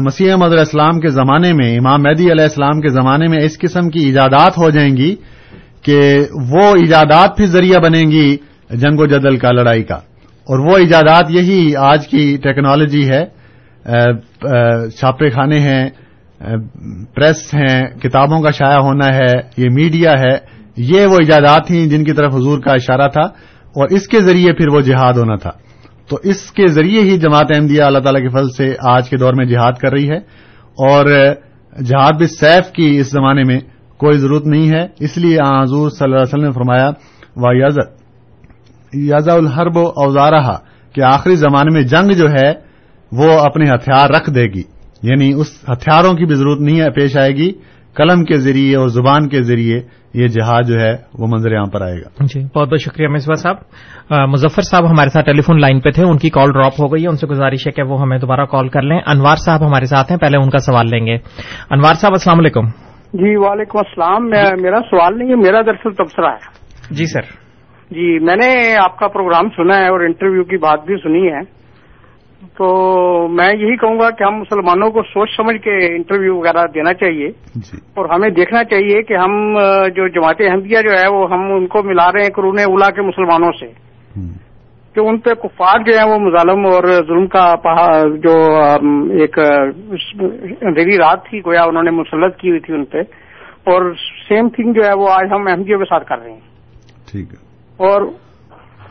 [0.01, 3.89] مسیح علیہ السلام کے زمانے میں، امام مہدی علیہ السلام کے زمانے میں اس قسم
[3.89, 5.15] کی ایجادات ہو جائیں گی
[5.81, 5.99] کہ
[6.51, 8.37] وہ ایجادات بھی ذریعہ بنیں گی
[8.69, 9.95] جنگ و جدل کا، لڑائی کا۔
[10.49, 13.25] اور وہ ایجادات یہی آج کی ٹیکنالوجی ہے
[14.89, 15.89] چھاپے خانے ہیں
[17.15, 20.37] پریس ہیں، کتابوں کا شائع ہونا ہے، یہ میڈیا ہے،
[20.77, 23.21] یہ وہ ایجادات تھیں جن کی طرف حضور کا اشارہ تھا
[23.75, 25.49] اور اس کے ذریعے پھر وہ جہاد ہونا تھا۔
[26.09, 29.33] تو اس کے ذریعے ہی جماعت احمدیہ اللہ تعالی کے فضل سے آج کے دور
[29.33, 30.17] میں جہاد کر رہی ہے
[30.87, 31.05] اور
[31.85, 33.59] جہاد بھی سیف کی اس زمانے میں
[33.97, 36.91] کوئی ضرورت نہیں ہے۔ اس لیے حضور صلی اللہ علیہ وسلم نے فرمایا،
[37.35, 37.83] وا
[38.93, 40.57] یازا الحرب و اوزارہ
[40.95, 42.53] کہ آخری زمانے میں جنگ جو ہے
[43.11, 44.63] وہ اپنے ہتھیار رکھ دے گی۔
[45.03, 47.51] یعنی اس ہتھیاروں کی بھی ضرورت نہیں ہے پیش آئے گی
[47.93, 49.81] قلم کے ذریعے اور زبان کے ذریعے
[50.13, 53.35] یہ جہاز جو ہے وہ منظر یہاں پر آئے گا۔ جی بہت بہت شکریہ مصباح
[53.35, 53.55] صاحب۔
[54.29, 57.03] مظفر صاحب ہمارے ساتھ ٹیلی فون لائن پہ تھے ان کی کال ڈراپ ہو گئی
[57.03, 59.85] ہے ان سے گزارش ہے کہ وہ ہمیں دوبارہ کال کر لیں۔ انوار صاحب ہمارے
[59.85, 61.13] ساتھ ہیں پہلے ان کا سوال لیں گے۔
[61.71, 62.67] انوار صاحب السلام علیکم۔
[63.13, 64.29] جی وعلیکم السلام۔
[64.61, 66.61] میرا سوال نہیں ہے میرا دراصل تبصرہ ہے۔
[66.91, 67.21] جی سر۔
[67.91, 71.60] جی میں نے آپ کا پروگرام سنا ہے اور انٹرویو کی بات بھی سنی ہے۔
[72.57, 76.93] تو میں یہی کہوں گا کہ ہم مسلمانوں کو سوچ سمجھ کے انٹرویو وغیرہ دینا
[76.93, 79.53] چاہیے جی۔ اور ہمیں دیکھنا چاہیے کہ ہم
[79.95, 83.01] جو جماعت احمدیہ جو ہے وہ ہم ان کو ملا رہے ہیں قرون اولا کے
[83.01, 83.65] مسلمانوں سے۔
[84.95, 87.53] کہ ان پہ کفار جو ہیں وہ مظالم اور ظلم کا
[88.23, 88.61] جو
[89.19, 89.39] ایک
[90.61, 92.97] اندھیری رات تھی گویا انہوں نے مسلط کی ہوئی تھی ان پہ۔
[93.63, 93.93] اور
[94.27, 96.39] سیم تھنگ جو ہے وہ آج ہم احمدیوں کے ساتھ کر رہے ہیں۔
[97.11, 97.37] ٹھیک ہے۔
[97.77, 98.01] اور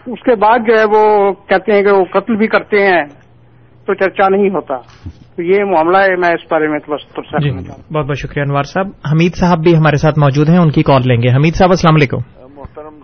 [0.06, 3.04] اس کے بعد جو ہے وہ کہتے ہیں کہ وہ قتل بھی کرتے ہیں۔
[3.90, 4.76] تو چرچا نہیں ہوتا۔
[5.36, 7.50] تو یہ معاملہ ہے میں اس بارے میں جی
[7.94, 11.02] بہت بہت شکریہ انوار صاحب۔ حمید صاحب بھی ہمارے ساتھ موجود ہیں ان کی کال
[11.06, 12.16] لیں گے۔ حمید صاحب السلام علیکم۔
[12.56, 12.94] محترم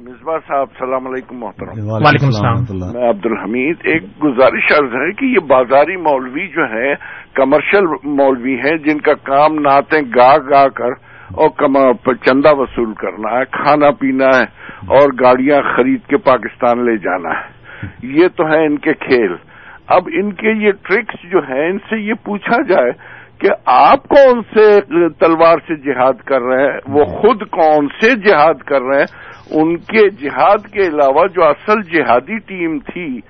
[0.00, 2.54] مصباح صاحب السلام علیکم محترم۔ وعلیکم السلام۔
[2.92, 6.94] میں عبد الحمید ایک گزارش عرض ہے کہ یہ بازاری مولوی جو ہے
[7.34, 13.44] کمرشل مولوی ہیں جن کا کام نعتیں گا گا کر اور چندہ وصول کرنا ہے
[13.50, 14.42] کھانا پینا ہے
[14.86, 17.60] اور گاڑیاں خرید کے پاکستان لے جانا ہے۔
[18.02, 19.49] یہ تو ہے ان کے کھیل۔
[19.90, 22.90] اب ان کے یہ ٹرکس جو ہیں ان سے یہ پوچھا جائے
[23.38, 24.80] کہ آپ کون سے
[25.18, 29.76] تلوار سے جہاد کر رہے ہیں؟ وہ خود کون سے جہاد کر رہے ہیں؟ ان
[29.76, 33.20] کے جہاد کے علاوہ جو اصل جہادی ٹیم تھی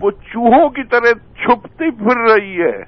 [0.00, 1.12] وہ چوہوں کی طرح
[1.44, 2.82] چھپتی پھر رہی ہے۔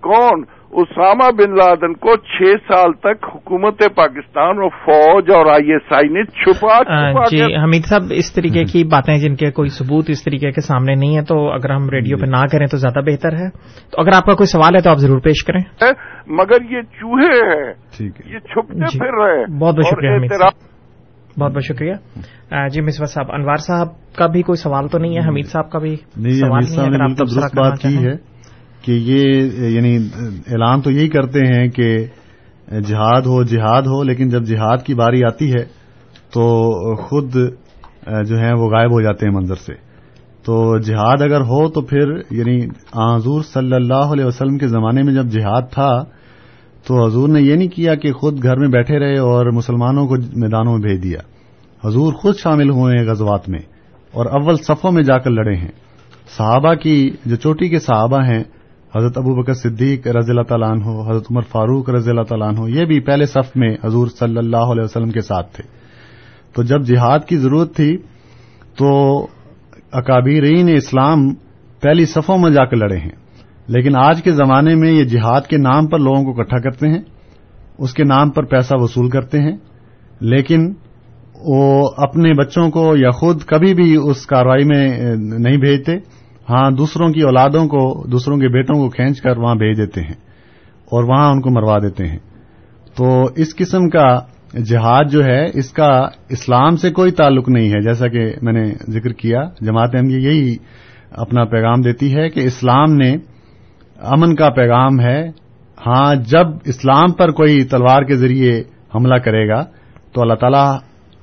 [0.00, 0.42] کون؟
[0.76, 6.08] اسامہ بن لادن کو چھ سال تک حکومت پاکستان اور فوج اور آئی ایس آئی
[6.08, 10.52] نے چھپا جی حمید صاحب اس طریقے کی باتیں جن کے کوئی ثبوت اس طریقے
[10.52, 13.50] کے سامنے نہیں ہے تو اگر ہم ریڈیو پہ نہ کریں تو زیادہ بہتر ہے۔
[13.90, 15.60] تو اگر آپ کا کوئی سوال ہے تو آپ ضرور پیش کریں۔
[16.26, 17.74] مگر یہ چوہے ہیں۔
[18.26, 20.52] یہ چھپتے جی پھر رہے بہت بہت شکریہ حمید صاحب۔
[21.40, 21.94] بہت بہت شکریہ۔
[22.68, 25.78] جی مصباح صاحب انوار صاحب کا بھی کوئی سوال تو نہیں ہے؟ حمید صاحب کا
[25.78, 26.62] بھی سوال
[27.84, 28.33] نہیں ہے۔
[28.84, 29.96] کہ یہ یعنی
[30.46, 31.88] اعلان تو یہی کرتے ہیں کہ
[32.80, 35.62] جہاد ہو جہاد ہو، لیکن جب جہاد کی باری آتی ہے
[36.34, 36.44] تو
[36.96, 37.34] خود
[38.28, 39.74] جو ہیں وہ غائب ہو جاتے ہیں منظر سے۔
[40.44, 42.56] تو جہاد اگر ہو تو پھر یعنی
[42.94, 45.90] حضور صلی اللہ علیہ وسلم کے زمانے میں جب جہاد تھا
[46.86, 50.16] تو حضور نے یہ نہیں کیا کہ خود گھر میں بیٹھے رہے اور مسلمانوں کو
[50.36, 51.20] میدانوں میں بھیج دیا۔
[51.82, 53.60] حضور خود شامل ہوئے ہیں غزوات میں
[54.14, 55.70] اور اول صفوں میں جا کر لڑے ہیں۔
[56.36, 58.42] صحابہ کی، جو چوٹی کے صحابہ ہیں
[58.96, 62.80] حضرت ابو بکر صدیق رضی اللہ تعالیٰ عنہ، حضرت عمر فاروق رضی اللہ تعالیٰ عنہ،
[62.80, 65.64] یہ بھی پہلے صف میں حضور صلی اللہ علیہ وسلم کے ساتھ تھے۔
[66.54, 67.96] تو جب جہاد کی ضرورت تھی،
[68.78, 69.18] تو
[69.92, 71.34] اکابرین اسلام
[71.80, 73.10] پہلی صفوں میں جا کر لڑے ہیں۔
[73.66, 77.02] لیکن آج کے زمانے میں یہ جہاد کے نام پر لوگوں کو اکٹھا کرتے ہیں،
[77.78, 79.56] اس کے نام پر پیسہ وصول کرتے ہیں۔
[80.20, 80.72] لیکن
[81.46, 87.08] وہ اپنے بچوں کو یا خود کبھی بھی اس کاروائی میں نہیں بھیجتے۔ ہاں دوسروں
[87.08, 90.14] کی اولادوں کو، دوسروں کے بیٹوں کو کھینچ کر وہاں بھیج دیتے ہیں
[90.84, 92.18] اور وہاں ان کو مروا دیتے ہیں۔
[92.96, 94.18] تو اس قسم کا
[94.64, 98.72] جہاد جو ہے، اس کا اسلام سے کوئی تعلق نہیں ہے۔ جیسا کہ میں نے
[98.90, 100.56] ذکر کیا، جماعت احمدیہ یہی
[101.10, 103.16] اپنا پیغام دیتی ہے کہ اسلام نے
[104.00, 105.30] امن کا پیغام ہے۔
[105.86, 108.62] ہاں جب اسلام پر کوئی تلوار کے ذریعے
[108.94, 109.64] حملہ کرے گا،
[110.12, 110.76] تو اللہ تعالی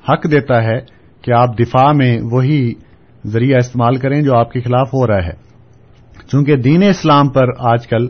[0.09, 0.79] حق دیتا ہے
[1.21, 2.73] کہ آپ دفاع میں وہی
[3.25, 5.51] ذریعہ استعمال کریں جو آپ کے خلاف ہو رہا ہے۔
[6.31, 8.07] چونکہ دین اسلام پر آج کل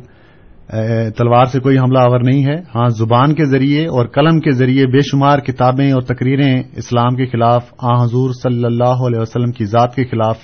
[1.17, 4.85] تلوار سے کوئی حملہ آور نہیں ہے۔ ہاں زبان کے ذریعے اور قلم کے ذریعے
[4.85, 9.65] بے شمار کتابیں اور تقریریں اسلام کے خلاف آ حضور صلی اللہ علیہ وسلم کی
[9.65, 10.37] ذات کے خلاف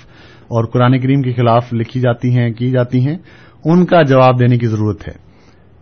[0.44, 3.16] اور قرآن کریم کے خلاف لکھی جاتی ہیں، کی جاتی ہیں،
[3.64, 5.14] ان کا جواب دینے کی ضرورت ہے۔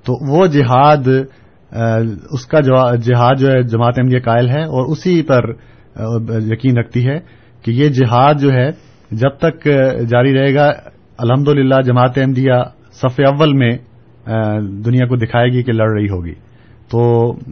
[0.04, 1.08] تو وہ جہاد
[2.30, 2.60] اس کا
[2.96, 5.40] جہاد جو ہے جماعت احمدیہ قائل ہے اور اسی پر
[6.52, 8.70] یقین رکھتی ہے۔ کہ یہ جہاد جو ہے،
[9.10, 9.64] جب تک
[10.10, 10.66] جاری رہے گا
[11.18, 12.58] الحمد للہ جماعت احمدیہ
[12.92, 13.72] صف اول میں
[14.84, 16.34] دنیا کو دکھائے گی کہ لڑ رہی ہوگی۔
[16.90, 17.00] تو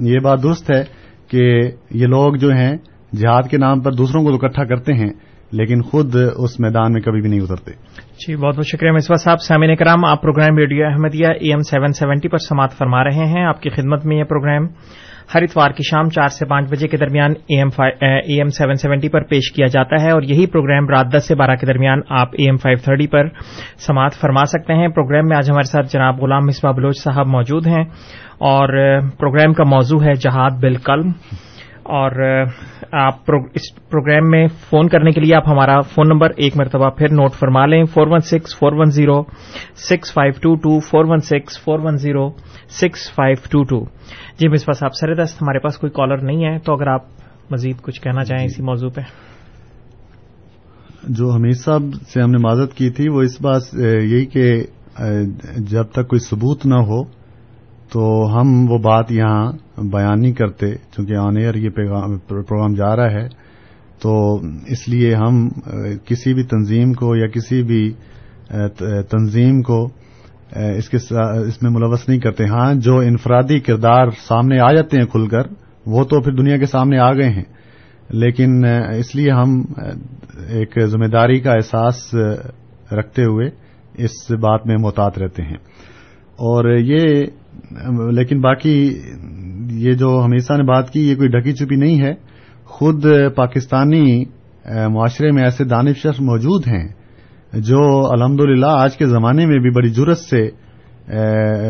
[0.07, 0.83] یہ بات درست ہے
[1.31, 1.42] کہ
[1.90, 2.77] یہ لوگ جو ہیں،
[3.16, 5.11] جہاد کے نام پر دوسروں کو تو اکٹھا کرتے ہیں،
[5.53, 7.72] لیکن خود اس میدان میں کبھی بھی نہیں اترتے۔
[8.18, 11.92] جی بہت بہت شکریہ مصباح صاحب۔ سامعین کرام، آپ programme radio Ahmadiyya A M seven
[11.92, 14.66] seventy پر سماعت فرما رہے ہیں۔ آپ کی خدمت میں یہ پروگرام
[15.34, 19.22] ہر اتوار کی شام چار سے پانچ بجے کے درمیان اے ایم سیون سیونٹی پر
[19.22, 22.44] پیش کیا جاتا ہے اور یہی پروگرام رات دس سے بارہ کے درمیان آپ اے
[22.44, 23.28] ایم فائیو تھرٹی پر
[23.87, 27.66] سماعت فرما سکتے ہیں۔ پروگرام میں آج ہمارے ساتھ جناب غلام مصباح بلوچ صاحب موجود
[27.66, 27.84] ہیں
[28.38, 31.12] اور پروگرام کا موضوع ہے جہاد بالقلم۔
[31.85, 32.42] اور
[32.92, 37.12] آپ اس پروگرام میں فون کرنے کے لیے آپ ہمارا فون نمبر ایک مرتبہ پھر
[37.12, 39.23] نوٹ فرما لیں four one six four one zero
[39.90, 42.31] six five two two four one six four one zero
[42.70, 43.85] six five two two.
[44.38, 47.03] جی مس پاس آپ سر دست ہمارے پاس کوئی کالر نہیں ہے تو اگر آپ
[47.51, 49.01] مزید کچھ کہنا چاہیں اسی موضوع پہ۔
[51.09, 53.62] جو حمید صاحب سے ہم نے معذت کی تھی وہ اس بات
[54.03, 54.62] یہی کہ
[55.59, 57.23] جب تک کوئی ثبوت نہ ہو
[57.92, 61.68] تو ہم وہ بات یہاں بیان نہیں کرتے، چونکہ آن ایئر یہ
[62.29, 63.29] پروگرام جا رہا ہے۔
[64.03, 65.49] تو اس لیے ہم،
[66.05, 67.92] کسی بھی تنظیم کو یا کسی بھی
[69.11, 69.88] تنظیم کو
[70.77, 70.97] اس کے
[71.47, 75.42] اس میں ملوث نہیں کرتے۔ ہاں جو انفرادی کردار سامنے آ جاتے ہیں کھل کر،
[75.87, 77.44] وہ تو پھر دنیا کے سامنے آ گئے ہیں۔
[78.11, 78.64] لیکن
[78.99, 79.62] اس لیے ہم
[80.49, 82.14] ایک ذمہ داری کا احساس
[82.92, 83.51] رکھتے ہوئے
[83.94, 85.57] اس بات میں محتاط رہتے ہیں۔
[86.37, 87.25] اور یہ
[88.12, 88.76] لیکن باقی
[89.78, 92.12] یہ جو ہمیشہ نے بات کی، یہ کوئی ڈھکی چپی نہیں ہے۔
[92.64, 94.24] خود پاکستانی
[94.92, 96.86] معاشرے میں ایسے دانش موجود ہیں
[97.52, 97.80] جو
[98.12, 100.42] الحمد آج کے زمانے میں بھی بڑی جرت سے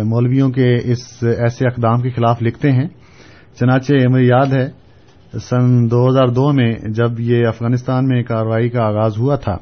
[0.04, 2.86] مولویوں کے اس ایسے اقدام کے خلاف لکھتے ہیں۔
[3.60, 4.66] چنانچہ مجھے یاد ہے،
[5.38, 9.52] سن دو ہزار دو میں جب یہ افغانستان میں کاروائی کا آغاز ہوا تھا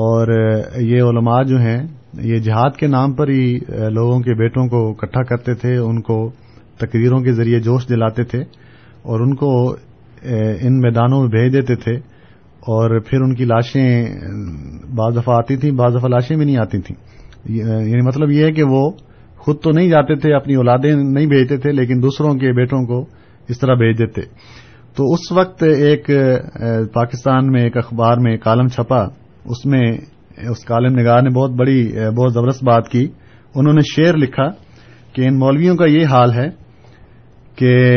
[0.00, 0.28] اور
[0.80, 1.82] یہ علماء جو ہیں
[2.20, 6.30] یہ جہاد کے نام پر ہی لوگوں کے بیٹوں کو اکٹھا کرتے تھے، ان کو
[6.78, 8.40] تقریروں کے ذریعے جوش دلاتے تھے
[9.02, 9.76] اور ان کو
[10.62, 11.96] ان میدانوں میں بھیج دیتے تھے
[12.60, 14.06] اور پھر ان کی لاشیں،
[14.96, 16.96] بعض دفعہ آتی تھیں، بعض دفعہ لاشیں بھی نہیں آتی تھیں۔
[17.56, 18.90] یعنی مطلب یہ ہے کہ وہ
[19.36, 23.06] خود تو نہیں جاتے تھے، اپنی اولادیں نہیں بھیجتے تھے، لیکن دوسروں کے بیٹوں کو
[23.48, 24.20] اس طرح بھیج دیتے۔
[24.96, 26.10] تو اس وقت ایک
[26.92, 29.02] پاکستان میں ایک اخبار میں کالم چھپا،
[29.44, 29.92] اس میں
[30.50, 33.08] اس کالم نگار نے بہت بڑی بہت زبردست بات کی۔
[33.54, 34.50] انہوں نے شعر لکھا
[35.12, 36.50] کہ ان مولویوں کا یہ حال ہے
[37.56, 37.94] کہ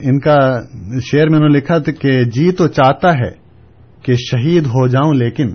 [0.00, 0.38] ان کا
[1.12, 3.30] شعر میں انہوں نے لکھا تھا کہ جی تو چاہتا ہے
[4.02, 5.48] کہ شہید ہو جاؤں لیکن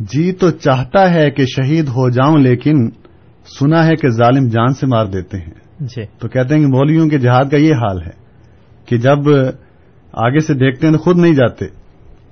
[0.00, 2.90] جی تو چاہتا ہے کہ شہید ہو جاؤں لیکن
[3.58, 7.08] سنا ہے کہ ظالم جان سے مار دیتے ہیں۔ جی۔ تو کہتے ہیں کہ مولویوں
[7.08, 8.10] کے جہاد کا یہ حال ہے
[8.86, 9.18] کہ جب
[10.12, 11.64] آگے سے دیکھتے ہیں تو خود نہیں جاتے۔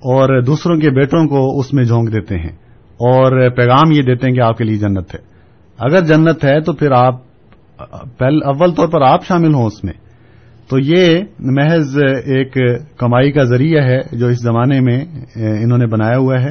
[0.05, 2.53] اور دوسروں کے بیٹوں کو اس میں جھونک دیتے ہیں
[2.93, 5.21] اور پیغام یہ دیتے ہیں کہ آپ کے لیے جنت ہے۔
[5.79, 7.15] اگر جنت ہے تو پھر آپ
[8.23, 9.93] اول طور پر آپ شامل ہوں اس میں۔
[10.69, 12.57] تو یہ محض ایک
[12.97, 15.05] کمائی کا ذریعہ ہے جو اس زمانے میں
[15.63, 16.51] انہوں نے بنایا ہوا ہے۔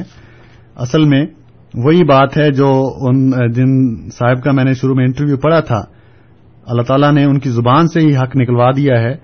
[0.76, 1.26] اصل میں
[1.74, 2.70] وہی بات ہے جو
[3.00, 5.80] ان جن صاحب کا میں نے شروع میں انٹرویو پڑھا تھا۔
[6.66, 9.14] اللہ تعالیٰ نے ان کی زبان سے ہی حق نکلوا دیا ہے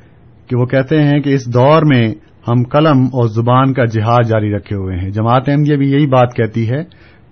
[0.47, 2.15] کہ وہ کہتے ہیں کہ اس دور میں
[2.49, 6.35] ہم قلم اور زبان کا جہاد جاری رکھے ہوئے ہیں۔ جماعت احمدیہ بھی یہی بات
[6.35, 6.83] کہتی ہے،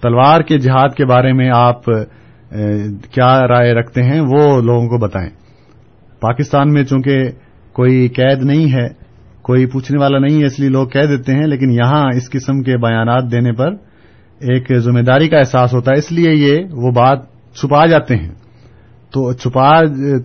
[0.02, 1.84] تلوار کے جہاد کے بارے میں آپ
[3.14, 5.30] کیا رائے رکھتے ہیں وہ لوگوں کو بتائیں۔
[6.20, 7.18] پاکستان میں چونکہ
[7.72, 8.86] کوئی قید نہیں ہے،
[9.42, 12.62] کوئی پوچھنے والا نہیں ہے، اس لیے لوگ کہہ دیتے ہیں، لیکن یہاں اس قسم
[12.62, 13.72] کے بیانات دینے پر
[14.40, 17.18] ایک ذمہ داری کا احساس ہوتا ہے۔ اس لیے یہ وہ بات
[17.54, 18.30] چھپا جاتے ہیں۔
[19.12, 19.70] تو چھپا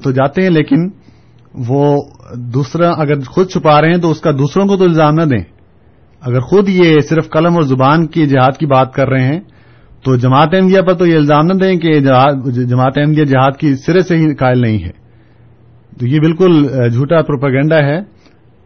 [0.04, 0.90] تو جاتے ہیں، لیکن
[1.54, 2.04] وہ
[2.36, 5.44] دوسرا اگر خود چھپا رہے ہیں تو اس کا دوسروں کو تو الزام نہ دیں۔
[6.22, 9.40] اگر خود یہ صرف قلم اور زبان کی جہاد کی بات کر رہے ہیں،
[10.04, 12.00] تو جماعت احمدیہ پر تو یہ الزام نہ دیں کہ
[12.66, 14.92] جماعت احمدیہ جہاد کی سرے سے ہی قائل نہیں ہے۔
[16.00, 18.00] تو یہ بالکل جھوٹا پروپیگنڈا ہے۔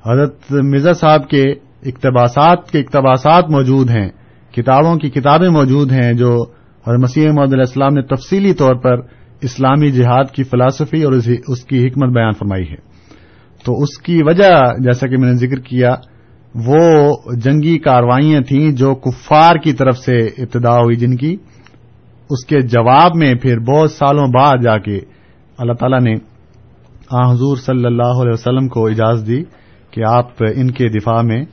[0.06, 1.44] حضرت مرزا صاحب کے
[1.86, 4.10] اقتباسات کے اقتباسات موجود ہیں۔
[4.56, 6.46] کتابوں کی کتابیں موجود ہیں جو
[6.88, 8.98] حضرت مسیح محمد علیہ السلام نے تفصیلی طور پر
[9.42, 11.14] اسلامی جہاد کی فلاسفی اور
[11.48, 12.98] اس کی حکمت بیان فرمائی ہے۔
[13.66, 15.96] تو اس کی وجہ جیسا کہ میں نے ذکر کیا،
[16.56, 21.36] وہ جنگی کاروائیاں تھیں جو کفار کی طرف سے ابتدا ہوئی، جن کی
[22.30, 25.00] اس کے جواب میں پھر بہت سالوں بعد جا کے
[25.58, 26.16] اللہ تعالی نے
[27.12, 29.44] آ حضور صلی اللہ علیہ وسلم کو اجازت دی
[29.92, 31.46] کہ آپ ان کے دفاع میں،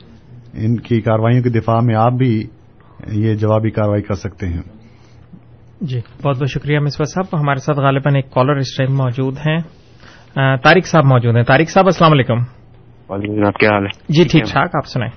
[0.53, 2.43] ان کی کاروائیوں کے دفاع میں آپ بھی
[3.11, 4.74] یہ جوابی کاروائی کر سکتے ہیں۔
[5.89, 9.57] جی بہت بہت شکریہ مصباح صاحب۔ ہمارے ساتھ غالباً ایک کالر اس ٹائم موجود ہیں۔
[10.63, 12.35] طارق صاحب موجود ہیں۔ طارق صاحب السلام علیکم۔
[13.09, 15.11] وعلیکم جناب کیا حال ہے جی ٹھیک ٹھاک آپ سنائیں۔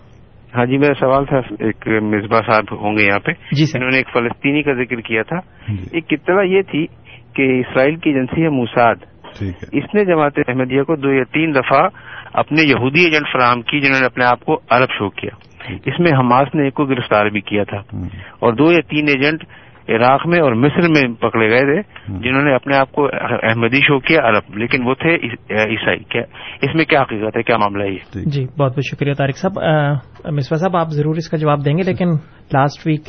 [0.54, 3.90] ہاں جی میرا سوال تھا ایک مصباح صاحب ہوں گے یہاں پہ۔ جی سر۔ انہوں
[3.90, 5.36] نے ایک فلسطینی کا ذکر کیا تھا۔
[5.92, 6.86] ایک اطلاع یہ تھی
[7.34, 8.94] کہ اسرائیل کی ایجنسی ہے موساد۔
[9.72, 11.88] اس نے جماعت احمدیہ کو دو یا تین دفعہ
[12.32, 15.30] اپنے یہودی ایجنٹ فراہم کی جنہوں نے اپنے آپ کو عرب شو کیا۔
[15.86, 17.76] اس میں حماس نے ایک کو گرفتار بھی کیا تھا۔
[18.38, 19.44] اور دو یا تین ایجنٹ
[19.88, 21.82] عراق میں اور مصر میں پکڑے گئے تھے
[22.18, 23.08] جنہوں نے اپنے آپ کو
[23.42, 25.14] احمدی شو کیا عرب۔ لیکن وہ تھے
[25.64, 26.22] عیسائی۔ کیا
[26.62, 29.58] اس میں کیا حقیقت ہے؟ کیا معاملہ ہے یہ؟ جی۔ بہت بہت شکریہ طارق صاحب۔
[30.32, 32.08] مصباح صاحب آپ ضرور اس کا جواب دیں گے لیکن
[32.54, 33.04] لاسٹ ویک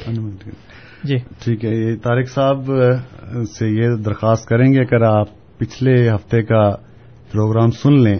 [1.04, 2.62] جی۔ ٹھیک ہے یہ طارق صاحب
[3.58, 5.28] سے یہ درخواست کریں گے اگر آپ
[5.58, 6.70] پچھلے ہفتے کا
[7.32, 8.18] پروگرام سن لیں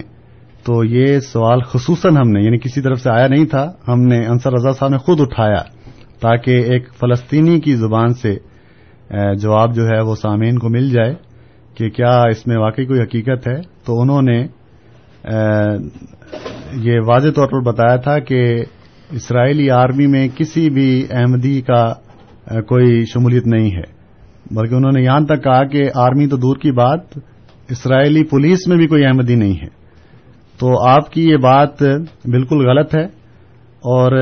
[0.66, 4.26] تو یہ سوال خصوصاً ہم نے یعنی کسی طرف سے آیا نہیں تھا ہم نے
[4.26, 5.62] انصر رضا صاحب نے خود اٹھایا
[6.20, 8.36] تاکہ ایک فلسطینی کی زبان سے
[9.38, 11.14] جواب جو ہے وہ سامعین کو مل جائے
[11.74, 14.46] کہ کیا اس میں واقعی کوئی حقیقت ہے۔ تو انہوں نے
[16.72, 18.64] یہ واضح طور پر بتایا تھا کہ
[19.10, 21.92] اسرائیلی آرمی میں کسی بھی احمدی کا
[22.60, 24.00] کوئی شمولیت نہیں ہے۔
[24.54, 27.00] بلکہ انہوں نے یہاں تک کہا کہ آرمی تو دور کی بات،
[27.68, 29.68] اسرائیلی پولیس میں بھی کوئی احمدی نہیں ہے۔
[30.58, 31.82] تو آپ کی یہ بات
[32.24, 33.19] بالکل غلط ہے۔
[33.80, 34.12] اور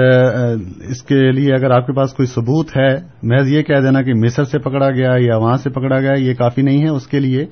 [0.88, 4.14] اس کے لیے اگر آپ کے پاس کوئی ثبوت ہے، محض یہ کہہ دینا کہ
[4.14, 7.20] مصر سے پکڑا گیا یا وہاں سے پکڑا گیا، یہ کافی نہیں ہے، اس کے
[7.20, 7.46] لیے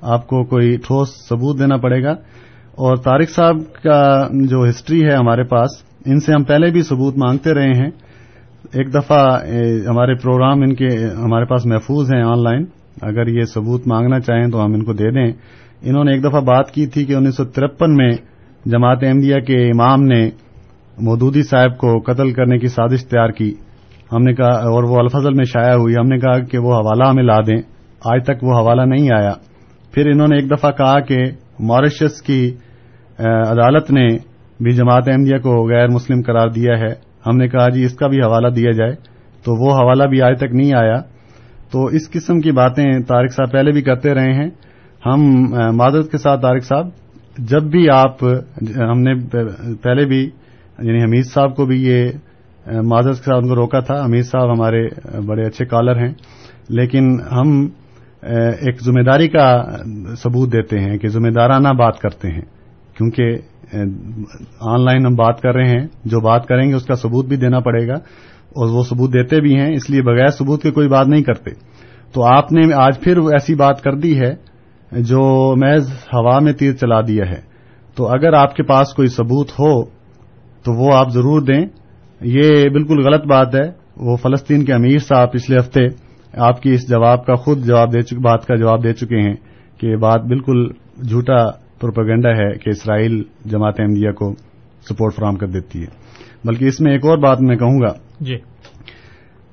[0.00, 2.10] آپ کو کوئی ٹھوس ثبوت دینا پڑے گا۔
[2.70, 5.70] اور طارق صاحب کا جو ہسٹری ہے ہمارے پاس،
[6.06, 7.90] ان سے ہم پہلے بھی ثبوت مانگتے رہے ہیں۔
[8.72, 9.40] ایک دفعہ
[9.88, 12.64] ہمارے پروگرام ان کے، ہمارے پاس محفوظ ہیں آن لائن۔
[13.02, 15.32] اگر یہ ثبوت مانگنا چاہیں تو ہم ان کو دے دیں۔
[15.82, 18.10] انہوں نے ایک دفعہ بات کی تھی کہ انیس سو ترپن میں
[18.66, 20.30] جماعت احمدیہ کے امام نے
[20.98, 23.54] مودودی صاحب کو قتل کرنے کی سازش تیار کی۔
[24.12, 27.04] ہم نے کہا، اور وہ الفضل میں شائع ہوئی۔ ہم نے کہا کہ وہ حوالہ
[27.08, 27.62] ہمیں لا دیں۔
[28.04, 29.32] آج تک وہ حوالہ نہیں آیا۔
[29.92, 31.16] پھر انہوں نے ایک دفعہ کہا کہ
[31.60, 32.54] ماریشس کی
[33.18, 34.08] عدالت نے
[34.60, 36.92] بھی جماعت احمدیہ کو غیر مسلم قرار دیا ہے۔
[37.26, 38.92] ہم نے کہا جی اس کا بھی حوالہ دیا جائے۔
[39.44, 41.00] تو وہ حوالہ بھی آج تک نہیں آیا۔
[41.72, 44.50] تو اس قسم کی باتیں طارق صاحب پہلے بھی کرتے رہے ہیں۔
[45.06, 45.20] ہم
[45.76, 46.86] معذرت کے ساتھ طارق صاحب،
[47.38, 48.24] جب بھی آپ
[48.76, 49.14] ہم نے
[49.82, 50.30] پہلے بھی
[50.80, 52.08] یعنی حمید صاحب کو بھی یہ
[52.82, 54.88] معذرت کے ساتھ ان کو روکا تھا۔ حمید صاحب ہمارے
[55.26, 56.14] بڑے اچھے کالر ہیں۔
[56.68, 57.68] لیکن ہم
[58.60, 59.62] ایک ذمہ داری کا
[60.22, 62.40] ثبوت دیتے ہیں کہ ذمہ دارانہ بات کرتے ہیں۔
[62.96, 63.24] کیونکہ
[64.60, 67.36] آن لائن ہم بات کر رہے ہیں۔ جو بات کریں گے اس کا ثبوت بھی
[67.36, 67.94] دینا پڑے گا۔
[68.50, 71.50] اور وہ ثبوت دیتے بھی ہیں، اس لیے بغیر ثبوت کے کوئی بات نہیں کرتے۔
[72.12, 74.34] تو آپ نے آج پھر ایسی بات کر دی ہے
[74.92, 77.40] جو محض ہوا میں تیر چلا دیا ہے۔
[77.96, 79.99] تو اگر آپ کے پاس کوئی ثبوت ہو
[80.64, 81.66] تو وہ آپ ضرور دیں۔
[82.20, 85.80] یہ بالکل غلط بات ہے۔ وہ فلسطین کے امیر صاحب پچھلے ہفتے
[86.34, 89.34] آپ کی اس جواب کا خود جواب دے چکے بات کا جواب دے چکے ہیں
[89.78, 90.68] کہ یہ بات بالکل
[91.08, 91.50] جھوٹا
[91.80, 94.34] پروپیگنڈا ہے کہ اسرائیل جماعت احمدیہ کو
[94.88, 95.86] سپورٹ فراہم کر دیتی ہے۔
[96.44, 98.36] بلکہ اس میں ایک اور بات میں کہوں گا۔ جی۔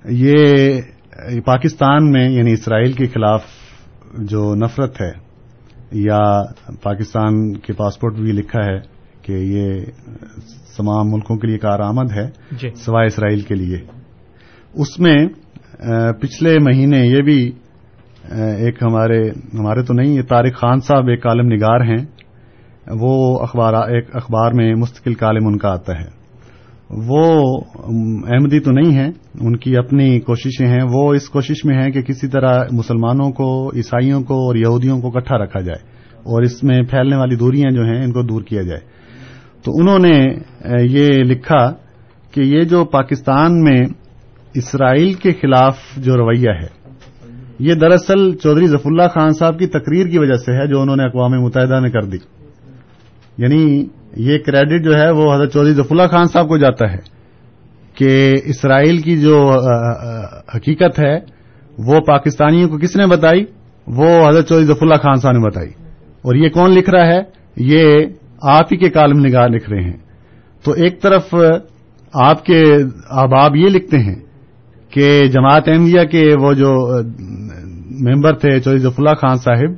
[0.06, 0.82] یہ
[1.46, 3.44] پاکستان میں یعنی اسرائیل کے خلاف
[4.18, 5.12] جو نفرت ہے
[5.92, 6.42] یا
[6.84, 8.97] پاکستان کے پاسپورٹ بھی لکھا ہے
[9.28, 9.82] کہ یہ
[10.78, 13.78] تمام ملکوں کے لیے کارآمد ہے جی۔ سوائے اسرائیل کے لیے۔
[14.74, 15.18] اس میں
[16.22, 17.52] پچھلے مہینے یہ بھی
[18.58, 22.06] ایک ہمارے ہمارے تو نہیں یہ طارق خان صاحب ایک کالم نگار ہیں۔
[23.00, 26.18] وہ اخبار ایک اخبار میں مستقل کالم ان کا آتا ہے۔
[26.90, 27.58] وہ
[28.34, 29.12] احمدی تو نہیں ہیں
[29.42, 33.72] ان کی اپنی کوششیں ہیں۔ وہ اس کوشش میں ہیں کہ کسی طرح مسلمانوں کو
[33.76, 37.84] عیسائیوں کو اور یہودیوں کو اکٹھا رکھا جائے اور اس میں پھیلنے والی دوریاں جو
[37.84, 38.97] ہیں ان کو دور کیا جائے۔
[39.68, 40.26] تو انہوں نے
[40.82, 41.74] یہ لکھا
[42.32, 43.86] کہ یہ جو پاکستان میں
[44.54, 46.68] اسرائیل کے خلاف جو رویہ ہے،
[47.60, 50.96] یہ دراصل چودھری ظف اللہ خان صاحب کی تقریر کی وجہ سے ہے جو انہوں
[50.96, 52.18] نے اقوام متحدہ میں کر دی۔
[53.38, 56.98] یعنی یہ کریڈٹ جو ہے وہ حضرت چودھری ظف اللہ خان صاحب کو جاتا ہے
[57.94, 59.52] کہ اسرائیل کی جو
[60.56, 61.20] حقیقت ہے،
[61.78, 63.46] وہ پاکستانیوں کو کس نے بتائی؟
[63.88, 65.70] وہ حضرت چودھری ظف اللہ خان صاحب نے بتائی۔
[66.22, 67.22] اور یہ کون لکھ رہا ہے؟
[67.58, 68.06] یہ
[68.42, 69.98] آپ ہی کے کالم نگاہ لکھ رہے ہیں۔
[70.64, 71.36] تو ایک طرف
[72.14, 72.64] آپ کے
[73.10, 74.16] احباب یہ لکھتے ہیں
[74.90, 77.00] کہ جماعت احمدیہ کے وہ جو
[77.92, 79.72] ممبر تھے چودھری ظف اللہ خان صاحب،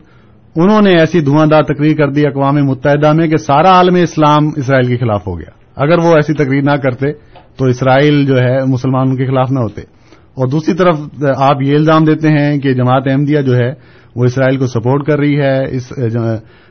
[0.55, 4.47] انہوں نے ایسی دھواں دار تقریر کر دی اقوام متحدہ میں کہ سارا عالم اسلام
[4.55, 7.13] اسرائیل کے خلاف ہو گیا۔ اگر وہ ایسی تقریر نہ کرتے
[7.57, 9.81] تو اسرائیل جو ہے مسلمانوں کے خلاف نہ ہوتے۔
[10.29, 10.99] اور دوسری طرف
[11.37, 13.73] آپ یہ الزام دیتے ہیں کہ جماعت احمدیہ جو ہے
[14.15, 15.91] وہ اسرائیل کو سپورٹ کر رہی ہے، اس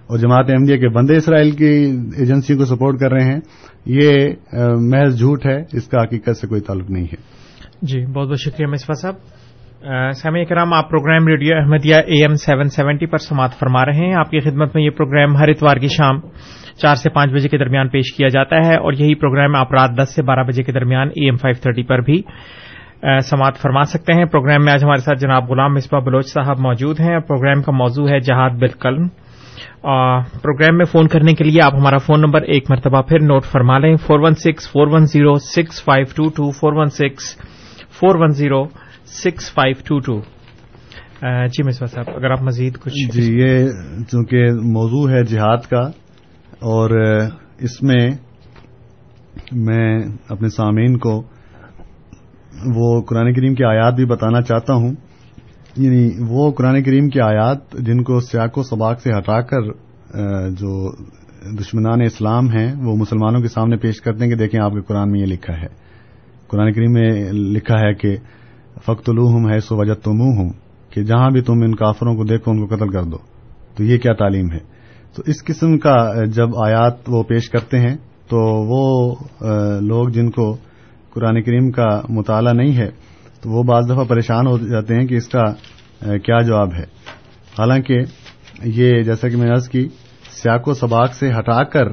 [0.07, 1.73] اور جماعت احمدیہ کے بندے اسرائیل کی
[2.19, 3.41] ایجنسی کو سپورٹ کر رہے ہیں۔
[3.87, 4.11] یہ
[4.81, 7.17] محض جھوٹ ہے، اس کا حقیقت سے کوئی تعلق نہیں ہے۔
[7.83, 9.15] جی بہت بہت شکریہ مصفا صاحب۔
[10.15, 14.15] سامع کرام، آپ programme radio Ahmadiyya A M seven seventy پر سماعت فرما رہے ہیں۔
[14.15, 16.21] آپ کی خدمت میں یہ پروگرام ہر اتوار کی شام
[16.83, 19.91] چار سے پانچ بجے کے درمیان پیش کیا جاتا ہے اور یہی پروگرام آپ رات
[20.03, 22.23] دس سے بارہ بجے کے درمیان اے ایم فائیو تھرٹی پر بھی
[23.03, 27.01] سماعت فرما سکتے ہیں۔ پروگرام میں آج ہمارے ساتھ جناب غلام مصباح بلوچ صاحب موجود
[27.01, 29.07] ہیں۔ پروگرام کا موضوع ہے جہاد بالقلم۔
[30.43, 33.79] پروگرام میں فون کرنے کے لیے آپ ہمارا فون نمبر ایک مرتبہ پھر نوٹ فرما
[33.79, 37.37] لیں۔ Four one six, four one zero, six five two two, four one six,
[37.99, 38.65] four one zero,
[39.23, 40.21] six five two two.
[41.47, 43.67] جی مصباح صاحب، اگر آپ مزید کچھ جی یہ
[44.11, 45.81] چونکہ موضوع ہے جہاد کا
[46.67, 46.91] اور
[47.59, 48.11] اس میں
[49.53, 51.23] میں اپنے سامعین کو
[52.67, 54.93] وہ قرآن کریم کی آیات بھی بتانا چاہتا ہوں۔
[55.77, 59.61] یعنی وہ قرآن کریم کی آیات جن کو سیاق و سباق سے ہٹا کر
[60.51, 60.93] جو
[61.61, 65.11] دشمنان اسلام ہیں، وہ مسلمانوں کے سامنے پیش کرتے ہیں کہ دیکھیں آپ کے قرآن
[65.11, 65.67] میں یہ لکھا ہے۔
[66.49, 68.17] قرآن کریم میں لکھا ہے کہ
[68.83, 70.53] فخت الوحم ہے سو وجہ تم ہوں
[70.91, 73.17] کہ جہاں بھی تم ان کافروں کو دیکھو، ان کو قتل کر دو۔
[73.77, 74.59] تو یہ کیا تعلیم ہے؟
[75.17, 77.97] تو اس قسم کا جب آیات وہ پیش کرتے ہیں،
[78.29, 79.15] تو وہ
[79.81, 80.57] لوگ جن کو
[81.15, 82.89] قرآن کریم کا مطالعہ نہیں ہے،
[83.43, 85.45] تو وہ بعض دفعہ پریشان ہو جاتے ہیں کہ اس کا
[86.19, 86.85] کیا جواب ہے۔
[87.59, 88.01] حالانکہ
[88.65, 89.87] یہ جیسا کہ میں عرض کی،
[90.33, 91.89] سیاق و سباق سے ہٹا کر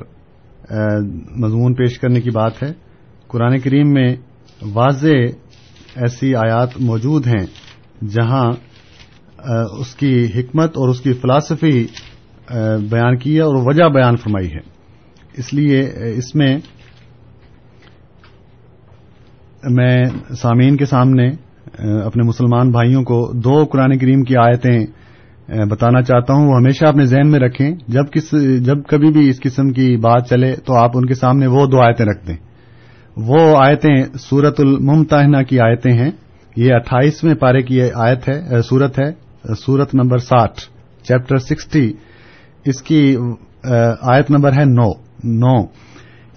[1.38, 2.72] مضمون پیش کرنے کی بات ہے۔
[3.28, 4.16] قرآن کریم میں
[4.74, 5.18] واضح
[5.96, 7.46] ایسی آیات موجود ہیں
[8.08, 8.46] جہاں
[9.80, 11.86] اس کی حکمت اور اس کی فلاسفی
[12.90, 14.62] بیان کی ہے اور وجہ بیان فرمائی ہے۔
[15.38, 16.58] اس لیے اس میں
[19.70, 20.06] میں
[20.42, 21.30] سامعین کے سامنے
[22.06, 24.86] اپنے مسلمان بھائیوں کو دو قرآن کریم کی آیتیں
[25.50, 28.36] بتانا چاہتا ہوں، وہ ہمیشہ اپنے ذہن میں رکھیں۔ جب کس،
[28.66, 31.82] جب کبھی بھی اس قسم کی بات چلے تو آپ ان کے سامنے وہ دو
[31.82, 32.38] آیتیں رکھ دیں۔
[33.18, 36.12] وہ آیتیں سورت الممتحنہ کی آیتیں ہیں۔
[36.56, 39.12] یہ اٹھائیسویں پارے کی آیت ہے سورت ہے
[39.56, 40.60] سورت نمبر ساٹھ،
[41.04, 41.94] چیپٹر سکسٹی۔
[42.66, 43.18] اس کی
[44.02, 44.92] آیت نمبر ہے نو
[45.24, 45.85] نو۔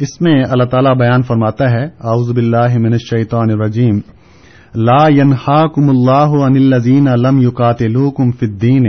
[0.07, 3.97] اس میں اللہ تعالیٰ بیان فرماتا ہے، اعوذ باللہ من الشیطان الرجیم،
[4.89, 8.87] لا ينهاكم الله عن الذين لم يقاتلوكم في الدين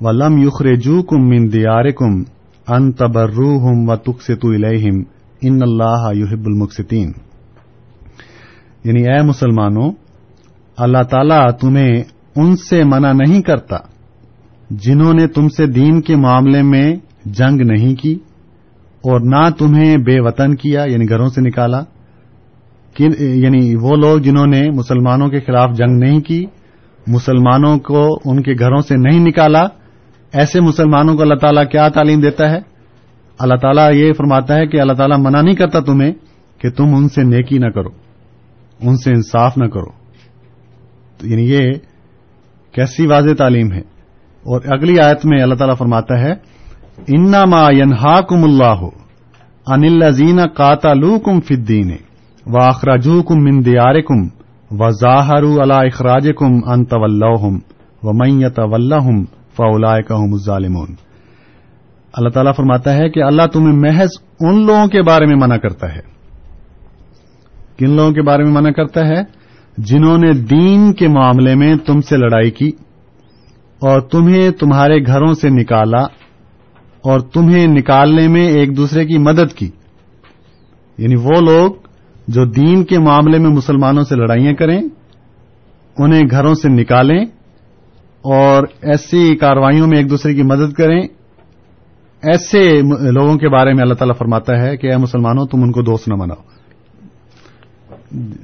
[0.00, 2.12] ولم يخرجوكم من دياركم
[2.66, 5.02] ان تبروهم وتقسطوا اليهم
[5.42, 7.12] ان اللہ يحب المقسطين
[8.84, 9.90] یعنی اے مسلمانوں،
[10.78, 11.92] اللہ تعالیٰ تمہیں
[12.36, 13.84] ان سے منع نہیں کرتا
[14.70, 16.88] جنہوں نے تم سے دین کے معاملے میں
[17.38, 18.14] جنگ نہیں کی۔
[19.02, 21.82] اور نہ تمہیں بے وطن کیا یعنی گھروں سے نکالا۔
[23.18, 26.46] یعنی وہ لوگ جنہوں نے مسلمانوں کے خلاف جنگ نہیں کی،
[27.06, 29.66] مسلمانوں کو ان کے گھروں سے نہیں نکالا۔
[30.32, 32.58] ایسے مسلمانوں کو اللہ تعالیٰ کیا تعلیم دیتا ہے؟
[33.38, 36.12] اللہ تعالیٰ یہ فرماتا ہے کہ اللہ تعالیٰ منع نہیں کرتا تمہیں
[36.58, 37.88] کہ تم ان سے نیکی نہ کرو،
[38.80, 40.00] ان سے انصاف نہ کرو۔
[41.22, 41.72] یعنی یہ
[42.72, 43.80] کیسی واضح تعلیم ہے؟
[44.40, 46.34] اور اگلی آیت میں اللہ تعالیٰ فرماتا ہے
[47.08, 48.82] انا ما ینہا کم اللہ
[49.66, 51.90] ان الزین کاتا لو کم فدین
[52.46, 54.26] و اخراجو کم من دیار کم
[54.70, 57.22] و ظاہر اللہ اخراج کم ان طول
[58.02, 59.24] و میت ولہم
[59.56, 59.96] فولا
[60.46, 60.94] ظالمون
[62.12, 64.08] اللہ تعالیٰ فرماتا ہے کہ اللہ تمہیں محض
[64.40, 66.00] ان لوگوں کے بارے میں منع کرتا ہے۔
[67.78, 69.22] کن لوگوں کے بارے میں منع کرتا ہے؟
[69.78, 72.70] جنہوں نے دین کے معاملے میں تم سے لڑائی کی
[73.80, 76.19] اور تمہیں تمہارے گھروں سے نکالا
[77.02, 79.70] اور تمہیں نکالنے میں ایک دوسرے کی مدد کی۔
[80.98, 81.72] یعنی وہ لوگ
[82.28, 84.82] جو دین کے معاملے میں مسلمانوں سے لڑائیاں کریں،
[85.98, 87.24] انہیں گھروں سے نکالیں
[88.22, 91.00] اور ایسی کاروائیوں میں ایک دوسرے کی مدد کریں۔
[92.22, 95.82] ایسے لوگوں کے بارے میں اللہ تعالیٰ فرماتا ہے کہ اے مسلمانوں، تم ان کو
[95.82, 96.42] دوست نہ مناؤ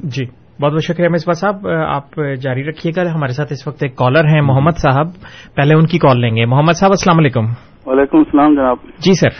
[0.04, 3.96] جی۔ بہت بہت شکریہ مصباح صاحب آپ جاری رکھیے گا۔ ہمارے ساتھ اس وقت ایک
[3.96, 5.06] کالر ہیں محمد صاحب۔
[5.54, 7.44] پہلے ان کی کال لیں گے۔ محمد صاحب السلام علیکم۔
[7.86, 9.30] وعلیکم السلام جناب۔ جی سر۔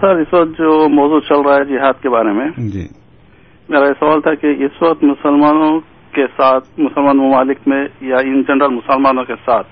[0.00, 2.86] سر اس وقت جو موضوع چل رہا ہے جہاد کے بارے میں جی۔
[3.68, 5.80] میرا یہ سوال تھا کہ اس وقت مسلمانوں
[6.14, 9.66] کے ساتھ مسلمان ممالک میں یا ان جنرل مسلمانوں کے ساتھ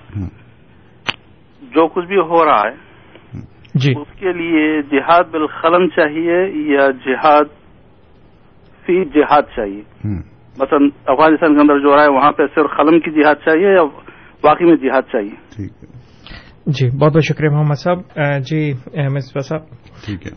[1.75, 2.91] جو کچھ بھی ہو رہا ہے
[3.75, 7.45] جی۔ اس کے لیے جہاد بالخلم چاہیے یا جہاد
[8.85, 9.81] فی جہاد چاہیے؟
[10.59, 13.83] مثلا افغانستان کے اندر جو رہا ہے وہاں پہ صرف قلم کی جہاد چاہیے یا
[14.43, 15.67] واقعی میں جہاد چاہیے؟
[16.65, 17.99] جی بہت بہت شکریہ محمد صاحب۔
[18.45, 18.71] جی
[19.13, 19.61] مصباح صاحب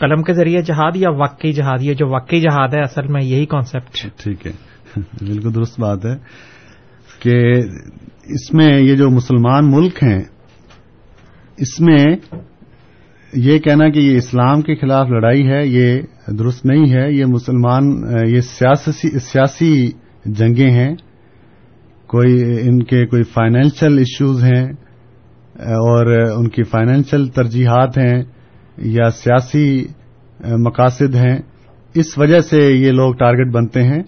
[0.00, 3.46] قلم کے ذریعے جہاد یا واقعی جہاد؟ یہ جو واقعی جہاد ہے اصل میں یہی
[3.46, 4.52] کانسیپٹ ٹھیک ہے۔
[5.00, 6.16] بالکل درست بات ہے
[7.22, 7.58] کہ
[8.24, 10.22] اس میں یہ جو مسلمان ملک ہیں
[11.56, 12.04] اس میں
[13.32, 17.84] یہ کہنا کہ یہ اسلام کے خلاف لڑائی ہے یہ درست نہیں ہے۔ یہ مسلمان
[18.26, 19.90] یہ سیاسی سیاسی
[20.24, 20.94] جنگیں ہیں،
[22.08, 24.64] کوئی ان کے کوئی فائنینشل ایشوز ہیں،
[25.54, 28.22] اور ان کی فائنینشل ترجیحات ہیں
[28.92, 29.84] یا سیاسی
[30.58, 31.36] مقاصد ہیں،
[31.94, 34.02] اس وجہ سے یہ لوگ ٹارگٹ بنتے ہیں۔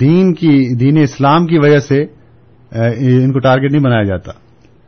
[0.00, 4.32] دین کی، دین اسلام کی وجہ سے ان کو ٹارگٹ نہیں بنایا جاتا۔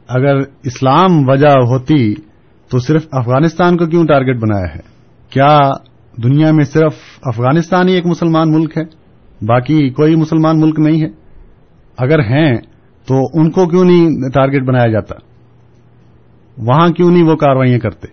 [0.08, 2.14] اگر اسلام وجہ ہوتی
[2.70, 4.80] تو صرف افغانستان کو کیوں ٹارگٹ بنایا ہے؟
[5.32, 5.58] کیا
[6.14, 8.82] دنیا میں صرف افغانستان ہی ایک مسلمان ملک ہے؟
[9.48, 11.08] باقی کوئی مسلمان ملک نہیں ہے۔
[11.98, 12.56] اگر ہیں
[13.08, 15.14] تو ان کو کیوں نہیں ٹارگٹ بنایا جاتا؟
[16.58, 18.06] وہاں کیوں نہیں وہ کاروائیاں کرتے؟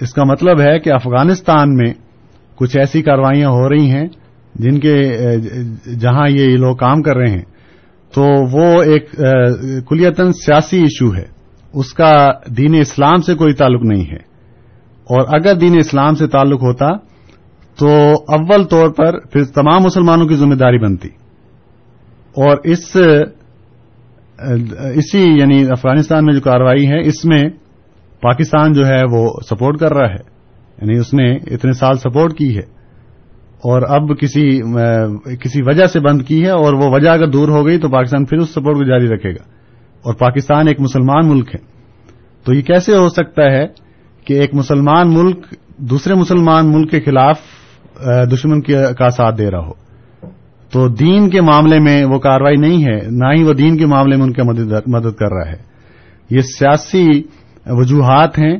[0.00, 1.94] اس کا مطلب ہے کہ افغانستان میں
[2.54, 4.08] کچھ ایسی کاروائیاں ہو رہی ہیں
[4.54, 5.10] جن کے،
[6.00, 7.44] جہاں یہ لوگ کام کر رہے ہیں،
[8.14, 9.10] تو وہ ایک
[9.88, 11.40] کلیتن سیاسی ایشو ہے۔
[11.74, 14.30] اس کا دین اسلام سے کوئی تعلق نہیں ہے۔
[15.10, 16.86] اور اگر دین اسلام سے تعلق ہوتا
[17.80, 17.88] تو
[18.28, 21.08] اول طور پر پھر تمام مسلمانوں کی ذمہ داری بنتی۔
[22.36, 22.96] اور اس،
[24.96, 27.42] اسی یعنی افغانستان میں جو کاروائی ہے، اس میں
[28.20, 30.40] پاکستان جو ہے وہ سپورٹ کر رہا ہے۔
[30.82, 32.80] یعنی اس نے اتنے سال سپورٹ کی ہے۔
[33.64, 34.60] اور اب کسی
[35.40, 38.24] کسی وجہ سے بند کی ہے اور وہ وجہ اگر دور ہو گئی تو پاکستان
[38.24, 39.42] پھر اس سپورٹ کو جاری رکھے گا۔
[40.02, 41.60] اور پاکستان ایک مسلمان ملک ہے۔
[42.44, 43.66] تو یہ کیسے ہو سکتا ہے
[44.24, 45.38] کہ ایک مسلمان ملک
[45.76, 47.40] دوسرے مسلمان ملک کے خلاف
[48.06, 48.60] دشمن
[48.98, 49.72] کا ساتھ دے رہا ہو۔
[50.72, 54.16] تو دین کے معاملے میں وہ کاروائی نہیں ہے، نہ ہی وہ دین کے معاملے
[54.16, 54.42] میں ان کی
[54.86, 55.70] مدد کر رہا ہے۔
[56.30, 57.22] یہ سیاسی
[57.66, 58.56] وجوہات ہیں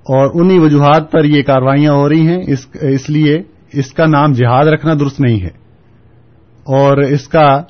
[0.00, 2.42] اور انہی وجوہات پر یہ کاروائیاں ہو رہی ہیں۔
[2.80, 5.60] اس لیے اس کا نام جہاد رکھنا درست نہیں ہے۔
[6.62, 7.62] اور اس کا،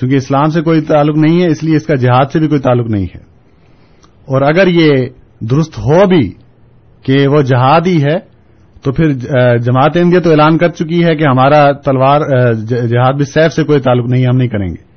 [0.00, 2.60] چونکہ اسلام سے کوئی تعلق نہیں ہے، اس لیے اس کا جہاد سے بھی کوئی
[2.60, 3.20] تعلق نہیں ہے۔
[4.24, 4.90] اور اگر یہ
[5.40, 6.32] درست ہو بھی
[7.02, 8.27] کہ وہ جہاد ہی ہے
[8.82, 9.12] تو پھر
[9.58, 13.80] جماعت انڈیا تو اعلان کر چکی ہے کہ ہمارا تلوار جہاد بھی سیف سے کوئی
[13.80, 14.88] تعلق نہیں، ہم نہیں کریں گے۔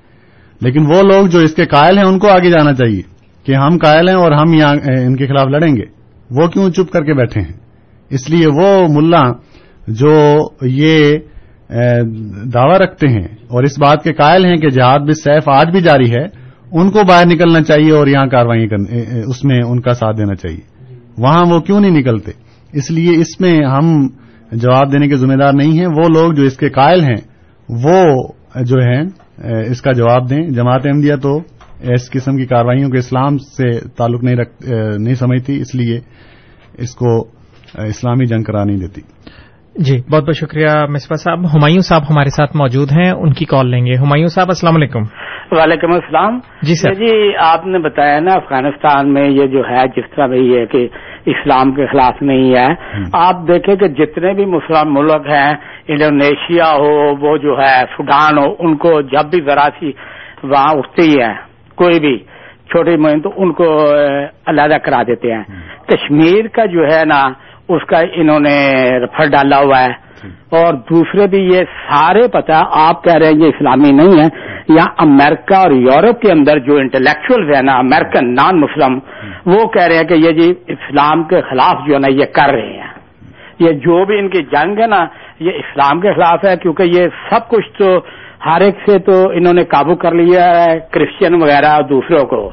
[0.61, 3.01] لیکن وہ لوگ جو اس کے قائل ہیں، ان کو آگے جانا چاہیے
[3.45, 4.75] کہ ہم قائل ہیں اور ہم یہاں
[5.05, 6.01] ان کے خلاف لڑیں گے۔
[6.31, 7.53] وہ کیوں چپ کر کے بیٹھے ہیں؟
[8.09, 9.21] اس لیے وہ ملا
[9.87, 11.17] جو یہ
[12.53, 15.81] دعوی رکھتے ہیں اور اس بات کے قائل ہیں کہ جہاد بھی سیف آج بھی
[15.81, 16.23] جاری ہے،
[16.71, 18.67] ان کو باہر نکلنا چاہیے اور یہاں کاروائی
[19.27, 23.39] اس میں ان کا ساتھ دینا چاہیے۔ وہاں وہ کیوں نہیں نکلتے؟ اس لیے اس
[23.41, 24.07] میں ہم
[24.51, 27.19] جواب دینے کے ذمہ دار نہیں ہیں۔ وہ لوگ جو اس کے قائل ہیں
[27.85, 27.97] وہ
[28.61, 29.03] جو ہیں
[29.69, 31.37] اس کا جواب دیں۔ جماعت احمدیہ تو
[31.93, 34.53] اس قسم کی کاروائیوں کے اسلام سے تعلق نہیں رکھ
[34.99, 35.99] نہیں سمجھتی اس لیے
[36.77, 37.19] اس کو
[37.87, 39.01] اسلامی جنگ کرا نہیں دیتی۔
[39.75, 43.69] جی بہت بہت شکریہ مصباح صاحب۔ ہمایوں صاحب ہمارے ساتھ موجود ہیں ان کی کال
[43.71, 45.03] لیں گے۔ ہمایوں صاحب السلام علیکم۔
[45.51, 50.15] وعلیکم السلام۔ جی سر۔ جی آپ نے بتایا نا افغانستان میں یہ جو ہے جس
[50.15, 50.87] طرح بھی ہے کہ
[51.25, 52.67] اسلام کے خلاف نہیں ہے۔
[53.13, 55.53] آپ دیکھیں کہ جتنے بھی مسلم ملک ہیں
[55.87, 59.91] انڈونیشیا ہو وہ جو ہے سوڈان ہو ان کو جب بھی ذرا سی
[60.43, 61.33] وہاں اٹھتی ہے
[61.75, 62.17] کوئی بھی
[62.71, 63.65] چھوٹی مہم تو ان کو
[64.45, 65.43] علیحدہ کرا دیتے ہیں۔
[65.87, 67.21] کشمیر کا جو ہے نا
[67.75, 70.11] اس کا انہوں نے رفر ڈالا ہوا ہے۔
[70.51, 74.27] اور دوسرے بھی یہ سارے پتا آپ کہہ رہے ہیں یہ اسلامی نہیں ہے۔
[74.69, 78.99] یا امریکہ اور یورپ کے اندر جو انٹلیکچوئل ہے نا امریکن نان مسلم
[79.45, 82.53] وہ کہہ رہے ہیں کہ یہ جی اسلام کے خلاف جو ہے نا یہ کر
[82.53, 82.91] رہے ہیں۔
[83.59, 85.05] یہ جو بھی ان کی جنگ ہے نا
[85.39, 87.99] یہ اسلام کے خلاف ہے کیونکہ یہ سب کچھ تو
[88.45, 92.49] ہر ایک سے تو انہوں نے قابو کر لیا ہے کرسچن وغیرہ دوسروں کو۔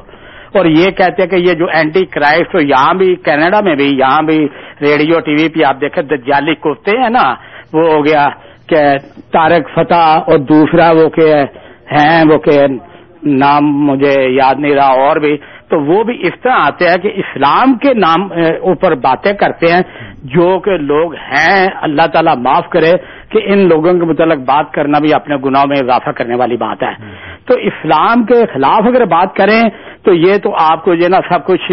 [0.53, 4.21] اور یہ کہتے ہیں کہ یہ جو اینٹی کرائسٹ یہاں بھی کینیڈا میں بھی یہاں
[4.21, 4.47] بھی
[4.81, 7.35] ریڈیو ٹی وی پہ آپ دیکھیں دجالی کوتے ہیں نا
[7.73, 8.27] وہ ہو گیا
[8.69, 8.97] کہ
[9.31, 11.33] تارک فتح اور دوسرا وہ کہ
[11.91, 12.65] ہیں وہ کہ
[13.23, 15.37] نام مجھے یاد نہیں رہا اور بھی۔
[15.69, 18.21] تو وہ بھی اس طرح آتے ہیں کہ اسلام کے نام
[18.61, 19.81] اوپر باتیں کرتے ہیں
[20.23, 22.91] جو کہ لوگ ہیں اللہ تعالیٰ معاف کرے
[23.29, 26.83] کہ ان لوگوں کے متعلق بات کرنا بھی اپنے گناہوں میں اضافہ کرنے والی بات
[26.83, 26.93] ہے۔
[27.45, 29.61] تو اسلام کے خلاف اگر بات کریں
[30.05, 31.71] تو یہ تو آپ کو جو نا سب کچھ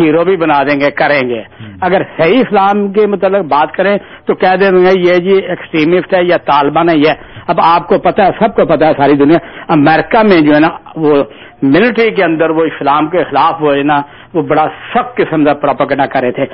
[0.00, 1.42] ہیرو بھی بنا دیں گے کریں گے۔
[1.80, 3.96] اگر صحیح اسلام کے متعلق بات کریں
[4.26, 7.12] تو کہہ دیں گے یہ جی ایکسٹریمسٹ ہے یا طالبان ہے یہ
[7.48, 9.38] اب آپ کو پتا ہے سب کو پتا ہے ساری دنیا۔
[9.72, 11.22] امریکہ میں جو ہے نا وہ
[11.62, 14.00] ملٹری کے اندر وہ اسلام کے خلاف وہ ہے نا
[14.34, 16.46] وہ بڑا سخت قسم کا پراپگنڈا کر رہے تھے۔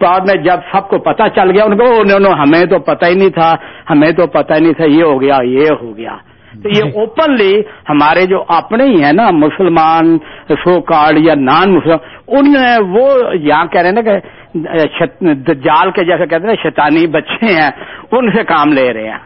[0.00, 3.34] بعد میں جب سب کو پتا چل گیا ان کو ہمیں تو پتہ ہی نہیں
[3.38, 3.52] تھا
[3.90, 6.16] ہمیں تو پتہ ہی نہیں تھا یہ ہو گیا یہ ہو گیا۔
[6.64, 7.54] تو یہ اوپنلی
[7.88, 10.16] ہمارے جو اپنے ہی ہیں نا مسلمان
[10.50, 11.96] سو کارڈ یا نان مسلم
[12.28, 12.54] ان
[12.88, 13.08] وہ
[13.40, 17.70] یہاں کہہ رہے ہیں نا کہ دجال کے جیسے کہتے ہیں شیطانی بچے ہیں
[18.12, 19.18] ان سے کام لے رہے ہیں۔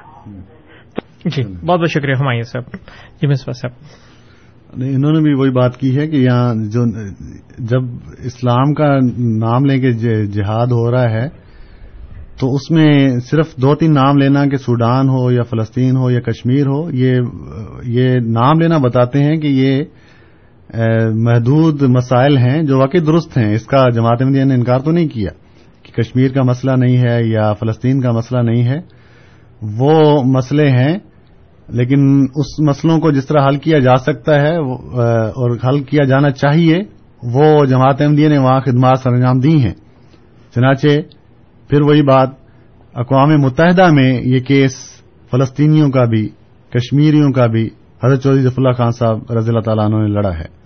[1.24, 2.76] جی بہت بہت شکریہ ہمایوں صاحب
[3.20, 3.72] جی مصباح صاحب۔
[4.82, 6.84] انہوں نے بھی وہی بات کی ہے کہ یہاں جو
[7.58, 7.82] جب
[8.24, 8.96] اسلام کا
[9.38, 9.90] نام لے کے
[10.26, 11.47] جہاد ہو رہا ہے
[12.40, 16.20] تو اس میں صرف دو تین نام لینا کہ سوڈان ہو یا فلسطین ہو یا
[16.20, 17.20] کشمیر ہو، یہ
[17.84, 19.82] یہ نام لینا بتاتے ہیں کہ یہ
[21.24, 25.08] محدود مسائل ہیں جو واقعی درست ہیں۔ اس کا جماعت مدیہ نے انکار تو نہیں
[25.08, 25.30] کیا
[25.82, 28.78] کہ کشمیر کا مسئلہ نہیں ہے یا فلسطین کا مسئلہ نہیں ہے۔
[29.78, 30.98] وہ مسئلے ہیں،
[31.68, 32.00] لیکن
[32.34, 36.78] اس مسئلوں کو جس طرح حل کیا جا سکتا ہے اور حل کیا جانا چاہیے،
[37.34, 39.74] وہ جماعت احمدیہ نے وہاں خدمات سر انجام دی ہیں۔
[40.54, 40.88] چنانچہ
[41.68, 42.28] پھر وہی بات
[42.94, 44.76] اقوام متحدہ میں یہ کیس
[45.30, 46.28] فلسطینیوں کا بھی،
[46.70, 47.68] کشمیریوں کا بھی
[48.04, 50.58] حضرت چودھری ظف اللہ خان صاحب رضی اللہ تعالیٰ عنہ نے لڑا ہے۔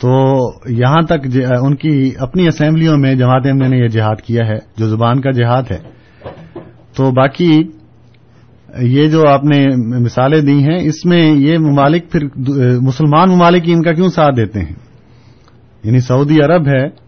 [0.00, 4.46] تو یہاں تک جی، ان کی اپنی اسمبلیوں میں جماعت احمدیہ نے یہ جہاد کیا
[4.48, 5.78] ہے، جو زبان کا جہاد ہے۔
[6.96, 7.62] تو باقی
[8.80, 12.24] یہ جو آپ نے مثالیں دی ہیں، اس میں یہ ممالک پھر
[12.80, 14.74] مسلمان ممالک ان کا کیوں ساتھ دیتے ہیں؟
[15.84, 17.04] یعنی سعودی عرب ہے،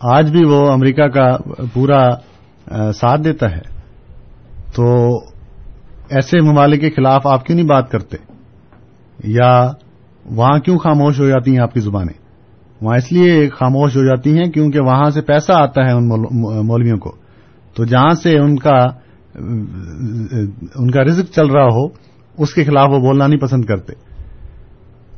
[0.00, 1.36] آج بھی وہ امریکہ کا
[1.74, 2.08] پورا
[2.94, 3.60] ساتھ دیتا ہے۔
[4.74, 5.16] تو
[6.10, 8.16] ایسے ممالک کے خلاف آپ کیوں نہیں بات کرتے؟
[9.24, 9.70] یا
[10.24, 12.18] وہاں کیوں خاموش ہو جاتی ہیں آپ کی زبانیں؟
[12.80, 16.08] وہاں اس لیے خاموش ہو جاتی ہیں کیونکہ وہاں سے پیسہ آتا ہے ان
[16.66, 17.16] مولویوں کو۔
[17.74, 18.76] تو جہاں سے ان کا
[20.74, 21.86] ان کا رزق چل رہا ہو،
[22.38, 23.92] اس کے خلاف وہ بولنا نہیں پسند کرتے۔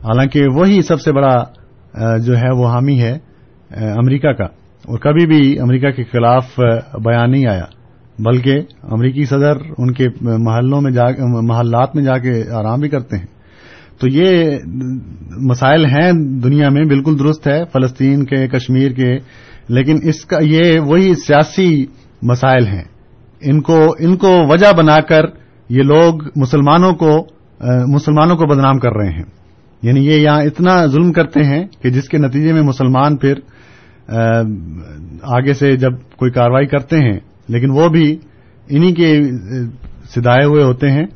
[0.04, 1.44] حالانکہ وہی سب سے بڑا
[2.18, 3.18] جو ہے وہ حامی ہے
[3.70, 4.46] امریکہ کا۔
[4.84, 6.60] اور کبھی بھی امریکہ کے خلاف
[7.04, 7.64] بیان نہیں آیا۔
[8.18, 11.04] بلکہ امریکی صدر ان کے محلوں میں جا،
[11.42, 13.26] محلات میں جا کے آرام بھی کرتے ہیں۔
[14.00, 14.58] تو یہ
[15.38, 19.18] مسائل ہیں دنیا میں، بالکل درست ہے، فلسطین کے، کشمیر کے۔
[19.68, 21.86] لیکن اس کا، یہ وہی سیاسی
[22.22, 22.84] مسائل ہیں۔
[23.40, 25.22] ان کو ان کو وجہ بنا کر
[25.68, 27.26] یہ لوگ مسلمانوں کو
[27.86, 29.24] مسلمانوں کو بدنام کر رہے ہیں۔
[29.82, 33.34] یعنی یہ یہاں اتنا ظلم کرتے ہیں کہ جس کے نتیجے میں مسلمان پھر
[35.22, 38.18] آگے سے جب کوئی کاروائی کرتے ہیں، لیکن وہ بھی
[38.68, 39.20] انہی کے
[40.14, 41.06] سدائے ہوئے ہوتے ہیں،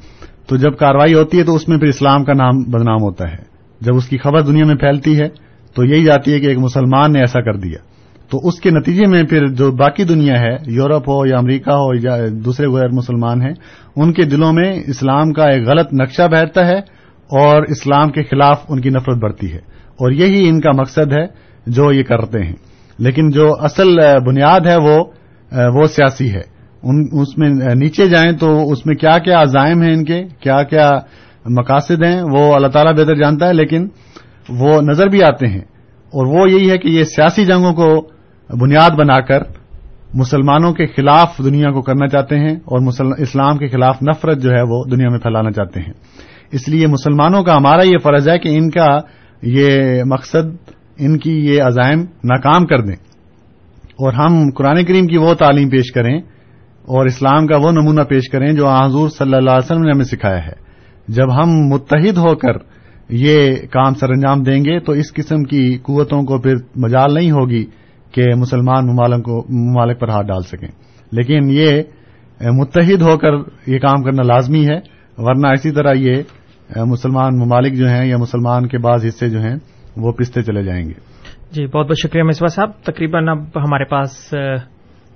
[0.47, 3.57] تو جب کاروائی ہوتی ہے تو اس میں پھر اسلام کا نام بدنام ہوتا ہے۔
[3.81, 5.29] جب اس کی خبر دنیا میں پھیلتی ہے،
[5.75, 7.79] تو یہی جاتی ہے کہ ایک مسلمان نے ایسا کر دیا۔
[8.31, 11.95] تو اس کے نتیجے میں پھر جو باقی دنیا ہے، یورپ ہو یا امریکہ ہو
[11.95, 13.55] یا دوسرے غیر مسلمان ہیں،
[13.97, 16.79] ان کے دلوں میں اسلام کا ایک غلط نقشہ بیٹھتا ہے
[17.31, 19.59] اور اسلام کے خلاف ان کی نفرت بڑھتی ہے۔
[19.93, 21.27] اور یہی ان کا مقصد ہے
[21.67, 22.66] جو یہ کرتے ہیں۔
[22.99, 25.05] لیکن جو اصل بنیاد ہے وہ
[25.53, 29.95] وہ سیاسی ہے۔ ان، اس میں نیچے جائیں تو اس میں کیا کیا عزائم ہیں
[29.95, 30.91] ان کے، کیا کیا
[31.45, 33.89] مقاصد ہیں، وہ اللہ تعالیٰ بہتر جانتا ہے، لیکن
[34.49, 35.61] وہ نظر بھی آتے ہیں۔
[36.07, 38.09] اور وہ یہی ہے کہ یہ سیاسی جنگوں کو
[38.61, 39.43] بنیاد بنا کر
[40.15, 42.89] مسلمانوں کے خلاف دنیا کو کرنا چاہتے ہیں اور
[43.19, 45.93] اسلام کے خلاف نفرت جو ہے وہ دنیا میں پھیلانا چاہتے ہیں۔
[46.53, 48.99] اس لیے مسلمانوں کا ہمارا یہ فرض ہے کہ ان کا
[49.43, 52.97] یہ مقصد ان کی یہ عزائم ناکام کر دیں۔
[53.99, 56.19] اور ہم قرآن کریم کی وہ تعلیم پیش کریں
[56.83, 60.05] اور اسلام کا وہ نمونہ پیش کریں جو حضور صلی اللہ علیہ وسلم نے ہمیں
[60.05, 60.67] سکھایا ہے۔
[61.09, 62.53] جب ہم متحد ہو کر
[63.09, 67.31] یہ کام سر انجام دیں گے تو اس قسم کی قوتوں کو پھر مجال نہیں
[67.31, 67.65] ہوگی
[68.13, 70.69] کہ مسلمان ممالک پر ہاتھ ڈال سکیں۔
[71.13, 71.83] لیکن یہ
[72.51, 73.33] متحد ہو کر
[73.67, 74.79] یہ کام کرنا لازمی ہے،
[75.19, 76.15] ورنہ اسی طرح یہ
[76.77, 79.57] مسلمان ممالک جو ہیں یا مسلمان کے بعض حصے جو ہیں
[79.97, 80.95] وہ پستے چلے جائیں گے۔
[81.51, 84.35] جی بہت بہت شکریہ مصباح صاحب۔ تقریباً اب ہمارے پاس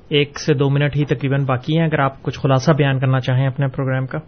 [0.08, 3.46] ایک سے دو منٹ ہی تقریباً باقی ہیں۔ اگر آپ کچھ خلاصہ بیان کرنا چاہیں
[3.46, 4.18] اپنے پروگرام کا۔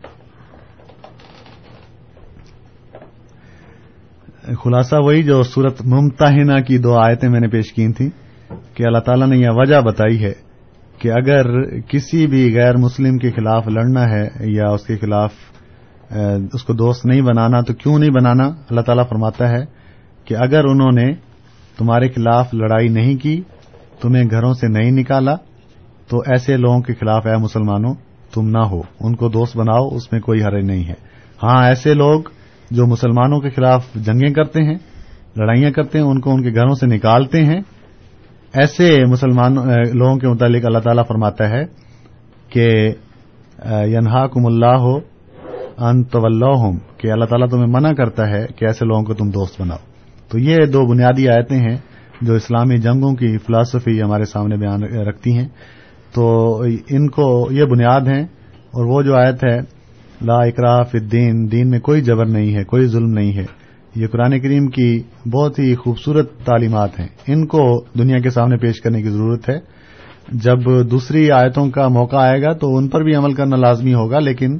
[4.64, 8.11] خلاصہ وہی جو صورت ممتحنہ کی دو آیتیں میں نے پیش کی تھیں
[8.74, 10.32] کہ اللہ تعالیٰ نے یہ وجہ بتائی ہے
[10.98, 11.44] کہ اگر
[11.80, 15.32] کسی بھی غیر مسلم کے خلاف لڑنا ہے یا اس کے خلاف
[16.55, 19.82] اس کو دوست نہیں بنانا تو کیوں نہیں بنانا؟ اللہ تعالیٰ فرماتا ہے
[20.25, 21.12] کہ اگر انہوں نے
[21.79, 23.43] تمہارے خلاف لڑائی نہیں کی،
[24.01, 25.35] تمہیں گھروں سے نہیں نکالا،
[26.09, 27.95] تو ایسے لوگوں کے خلاف اے مسلمانوں،
[28.35, 30.95] تم نہ ہو، ان کو دوست بناؤ، اس میں کوئی حرج نہیں ہے۔
[31.43, 32.20] ہاں ایسے لوگ
[32.70, 34.79] جو مسلمانوں کے خلاف جنگیں کرتے ہیں،
[35.37, 37.61] لڑائیاں کرتے ہیں، ان کو ان کے گھروں سے نکالتے ہیں۔
[38.55, 39.55] ایسے مسلمان
[39.95, 41.64] لوگوں کے متعلق اللہ تعالیٰ فرماتا ہے
[42.49, 42.93] کہ
[43.68, 44.97] ینہا کم اللہ ہو
[45.79, 46.05] ان
[46.97, 49.91] کہ اللہ تعالیٰ تمہیں منع کرتا ہے کہ ایسے لوگوں کو تم دوست بناؤ۔
[50.33, 51.76] تو یہ دو بنیادی آیتیں ہیں
[52.22, 55.49] جو اسلامی جنگوں کی فلاسفی ہمارے سامنے بیان رکھتی ہیں۔
[56.14, 56.57] تو
[56.89, 58.22] ان کو یہ بنیاد ہیں
[58.70, 59.61] اور وہ جو آیت ہے،
[60.22, 63.45] لا اقراف الدین، دین میں کوئی جبر نہیں ہے، کوئی ظلم نہیں ہے۔
[63.97, 65.03] یہ قرآن کریم کی
[65.33, 69.59] بہت ہی خوبصورت تعلیمات ہیں۔ ان کو دنیا کے سامنے پیش کرنے کی ضرورت ہے۔
[70.33, 74.18] جب دوسری آیتوں کا موقع آئے گا تو ان پر بھی عمل کرنا لازمی ہوگا،
[74.18, 74.59] لیکن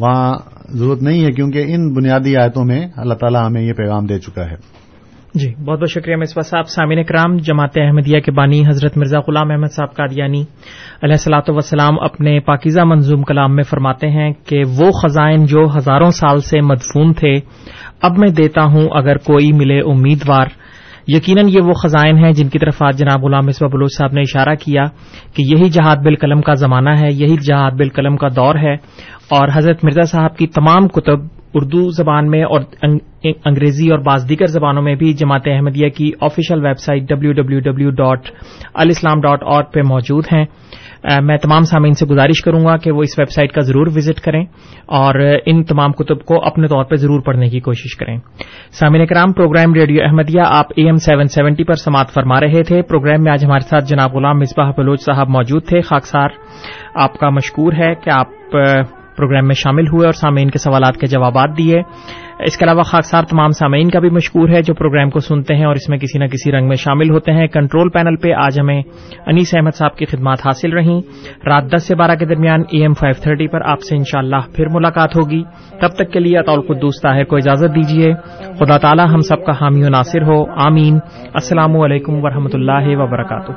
[0.00, 0.34] وہاں
[0.68, 4.44] ضرورت نہیں ہے کیونکہ ان بنیادی آیتوں میں اللہ تعالیٰ ہمیں یہ پیغام دے چکا
[4.50, 4.83] ہے۔
[5.34, 6.68] جی بہت بہت شکریہ مصباح صاحب.
[6.68, 10.42] سامعین کرام جماعت احمدیہ کے بانی حضرت مرزا غلام احمد صاحب قادیانی
[11.02, 16.10] علیہ صلاۃ وسلام اپنے پاکیزہ منظوم کلام میں فرماتے ہیں کہ وہ خزائن جو ہزاروں
[16.10, 17.34] سال سے مدفون تھے،
[18.02, 20.46] اب میں دیتا ہوں اگر کوئی ملے امیدوار
[21.06, 24.20] یقیناً یہ وہ خزائن ہیں جن کی طرف آج جناب غلام مصباح بلوچ صاحب نے
[24.20, 24.84] اشارہ کیا
[25.34, 28.74] کہ یہی جہاد بالقلم کا زمانہ ہے، یہی جہاد بالقلم کا دور ہے
[29.30, 34.46] اور حضرت مرزا صاحب کی تمام کتب اردو زبان میں اور انگریزی اور بعض دیگر
[34.46, 38.30] زبانوں میں بھی جماعت احمدیہ کی official website W W W dot
[38.74, 40.44] alislam dot اور پہ موجود ہیں۔
[41.22, 44.20] میں تمام سامعین سے گزارش کروں گا کہ وہ اس ویب سائٹ کا ضرور وزٹ
[44.20, 44.44] کریں
[44.86, 45.14] اور
[45.46, 48.18] ان تمام کتب کو اپنے طور پہ ضرور پڑھنے کی کوشش کریں۔
[48.72, 52.82] سامعین کرام پروگرام ریڈیو احمدیہ آپ اے ایم سیون سیونٹی پر سماعت فرما رہے تھے۔
[52.82, 56.28] پروگرام میں آج ہمارے ساتھ جناب غلام مصباح بلوچ صاحب موجود تھے، خاکسار،
[56.94, 58.56] آپ کا مشکور ہے کہ آپ
[59.16, 61.80] پروگرام میں شامل ہوئے اور سامعین کے سوالات کے جوابات دیے۔
[62.46, 65.64] اس کے علاوہ خاکسار تمام سامعین کا بھی مشکور ہے جو پروگرام کو سنتے ہیں
[65.64, 68.60] اور اس میں کسی نہ کسی رنگ میں شامل ہوتے ہیں۔ کنٹرول پینل پہ آج
[68.60, 68.82] ہمیں
[69.26, 71.00] انیس احمد صاحب کی خدمات حاصل رہیں۔
[71.46, 74.66] رات دس سے بارہ کے درمیان اے ایم فائیو تھرٹی پر آپ سے انشاءاللہ پھر
[74.68, 75.42] ملاقات ہوگی۔
[75.80, 78.14] تب تک کے لیے اطول قدوس طاہر کو اجازت دیجیے۔
[78.58, 80.98] خدا تعالی ہم سب کا حامی و ناصر ہو۔ آمین۔
[81.34, 83.52] السلام علیکم ورحمۃ اللہ وبرکاتہ۔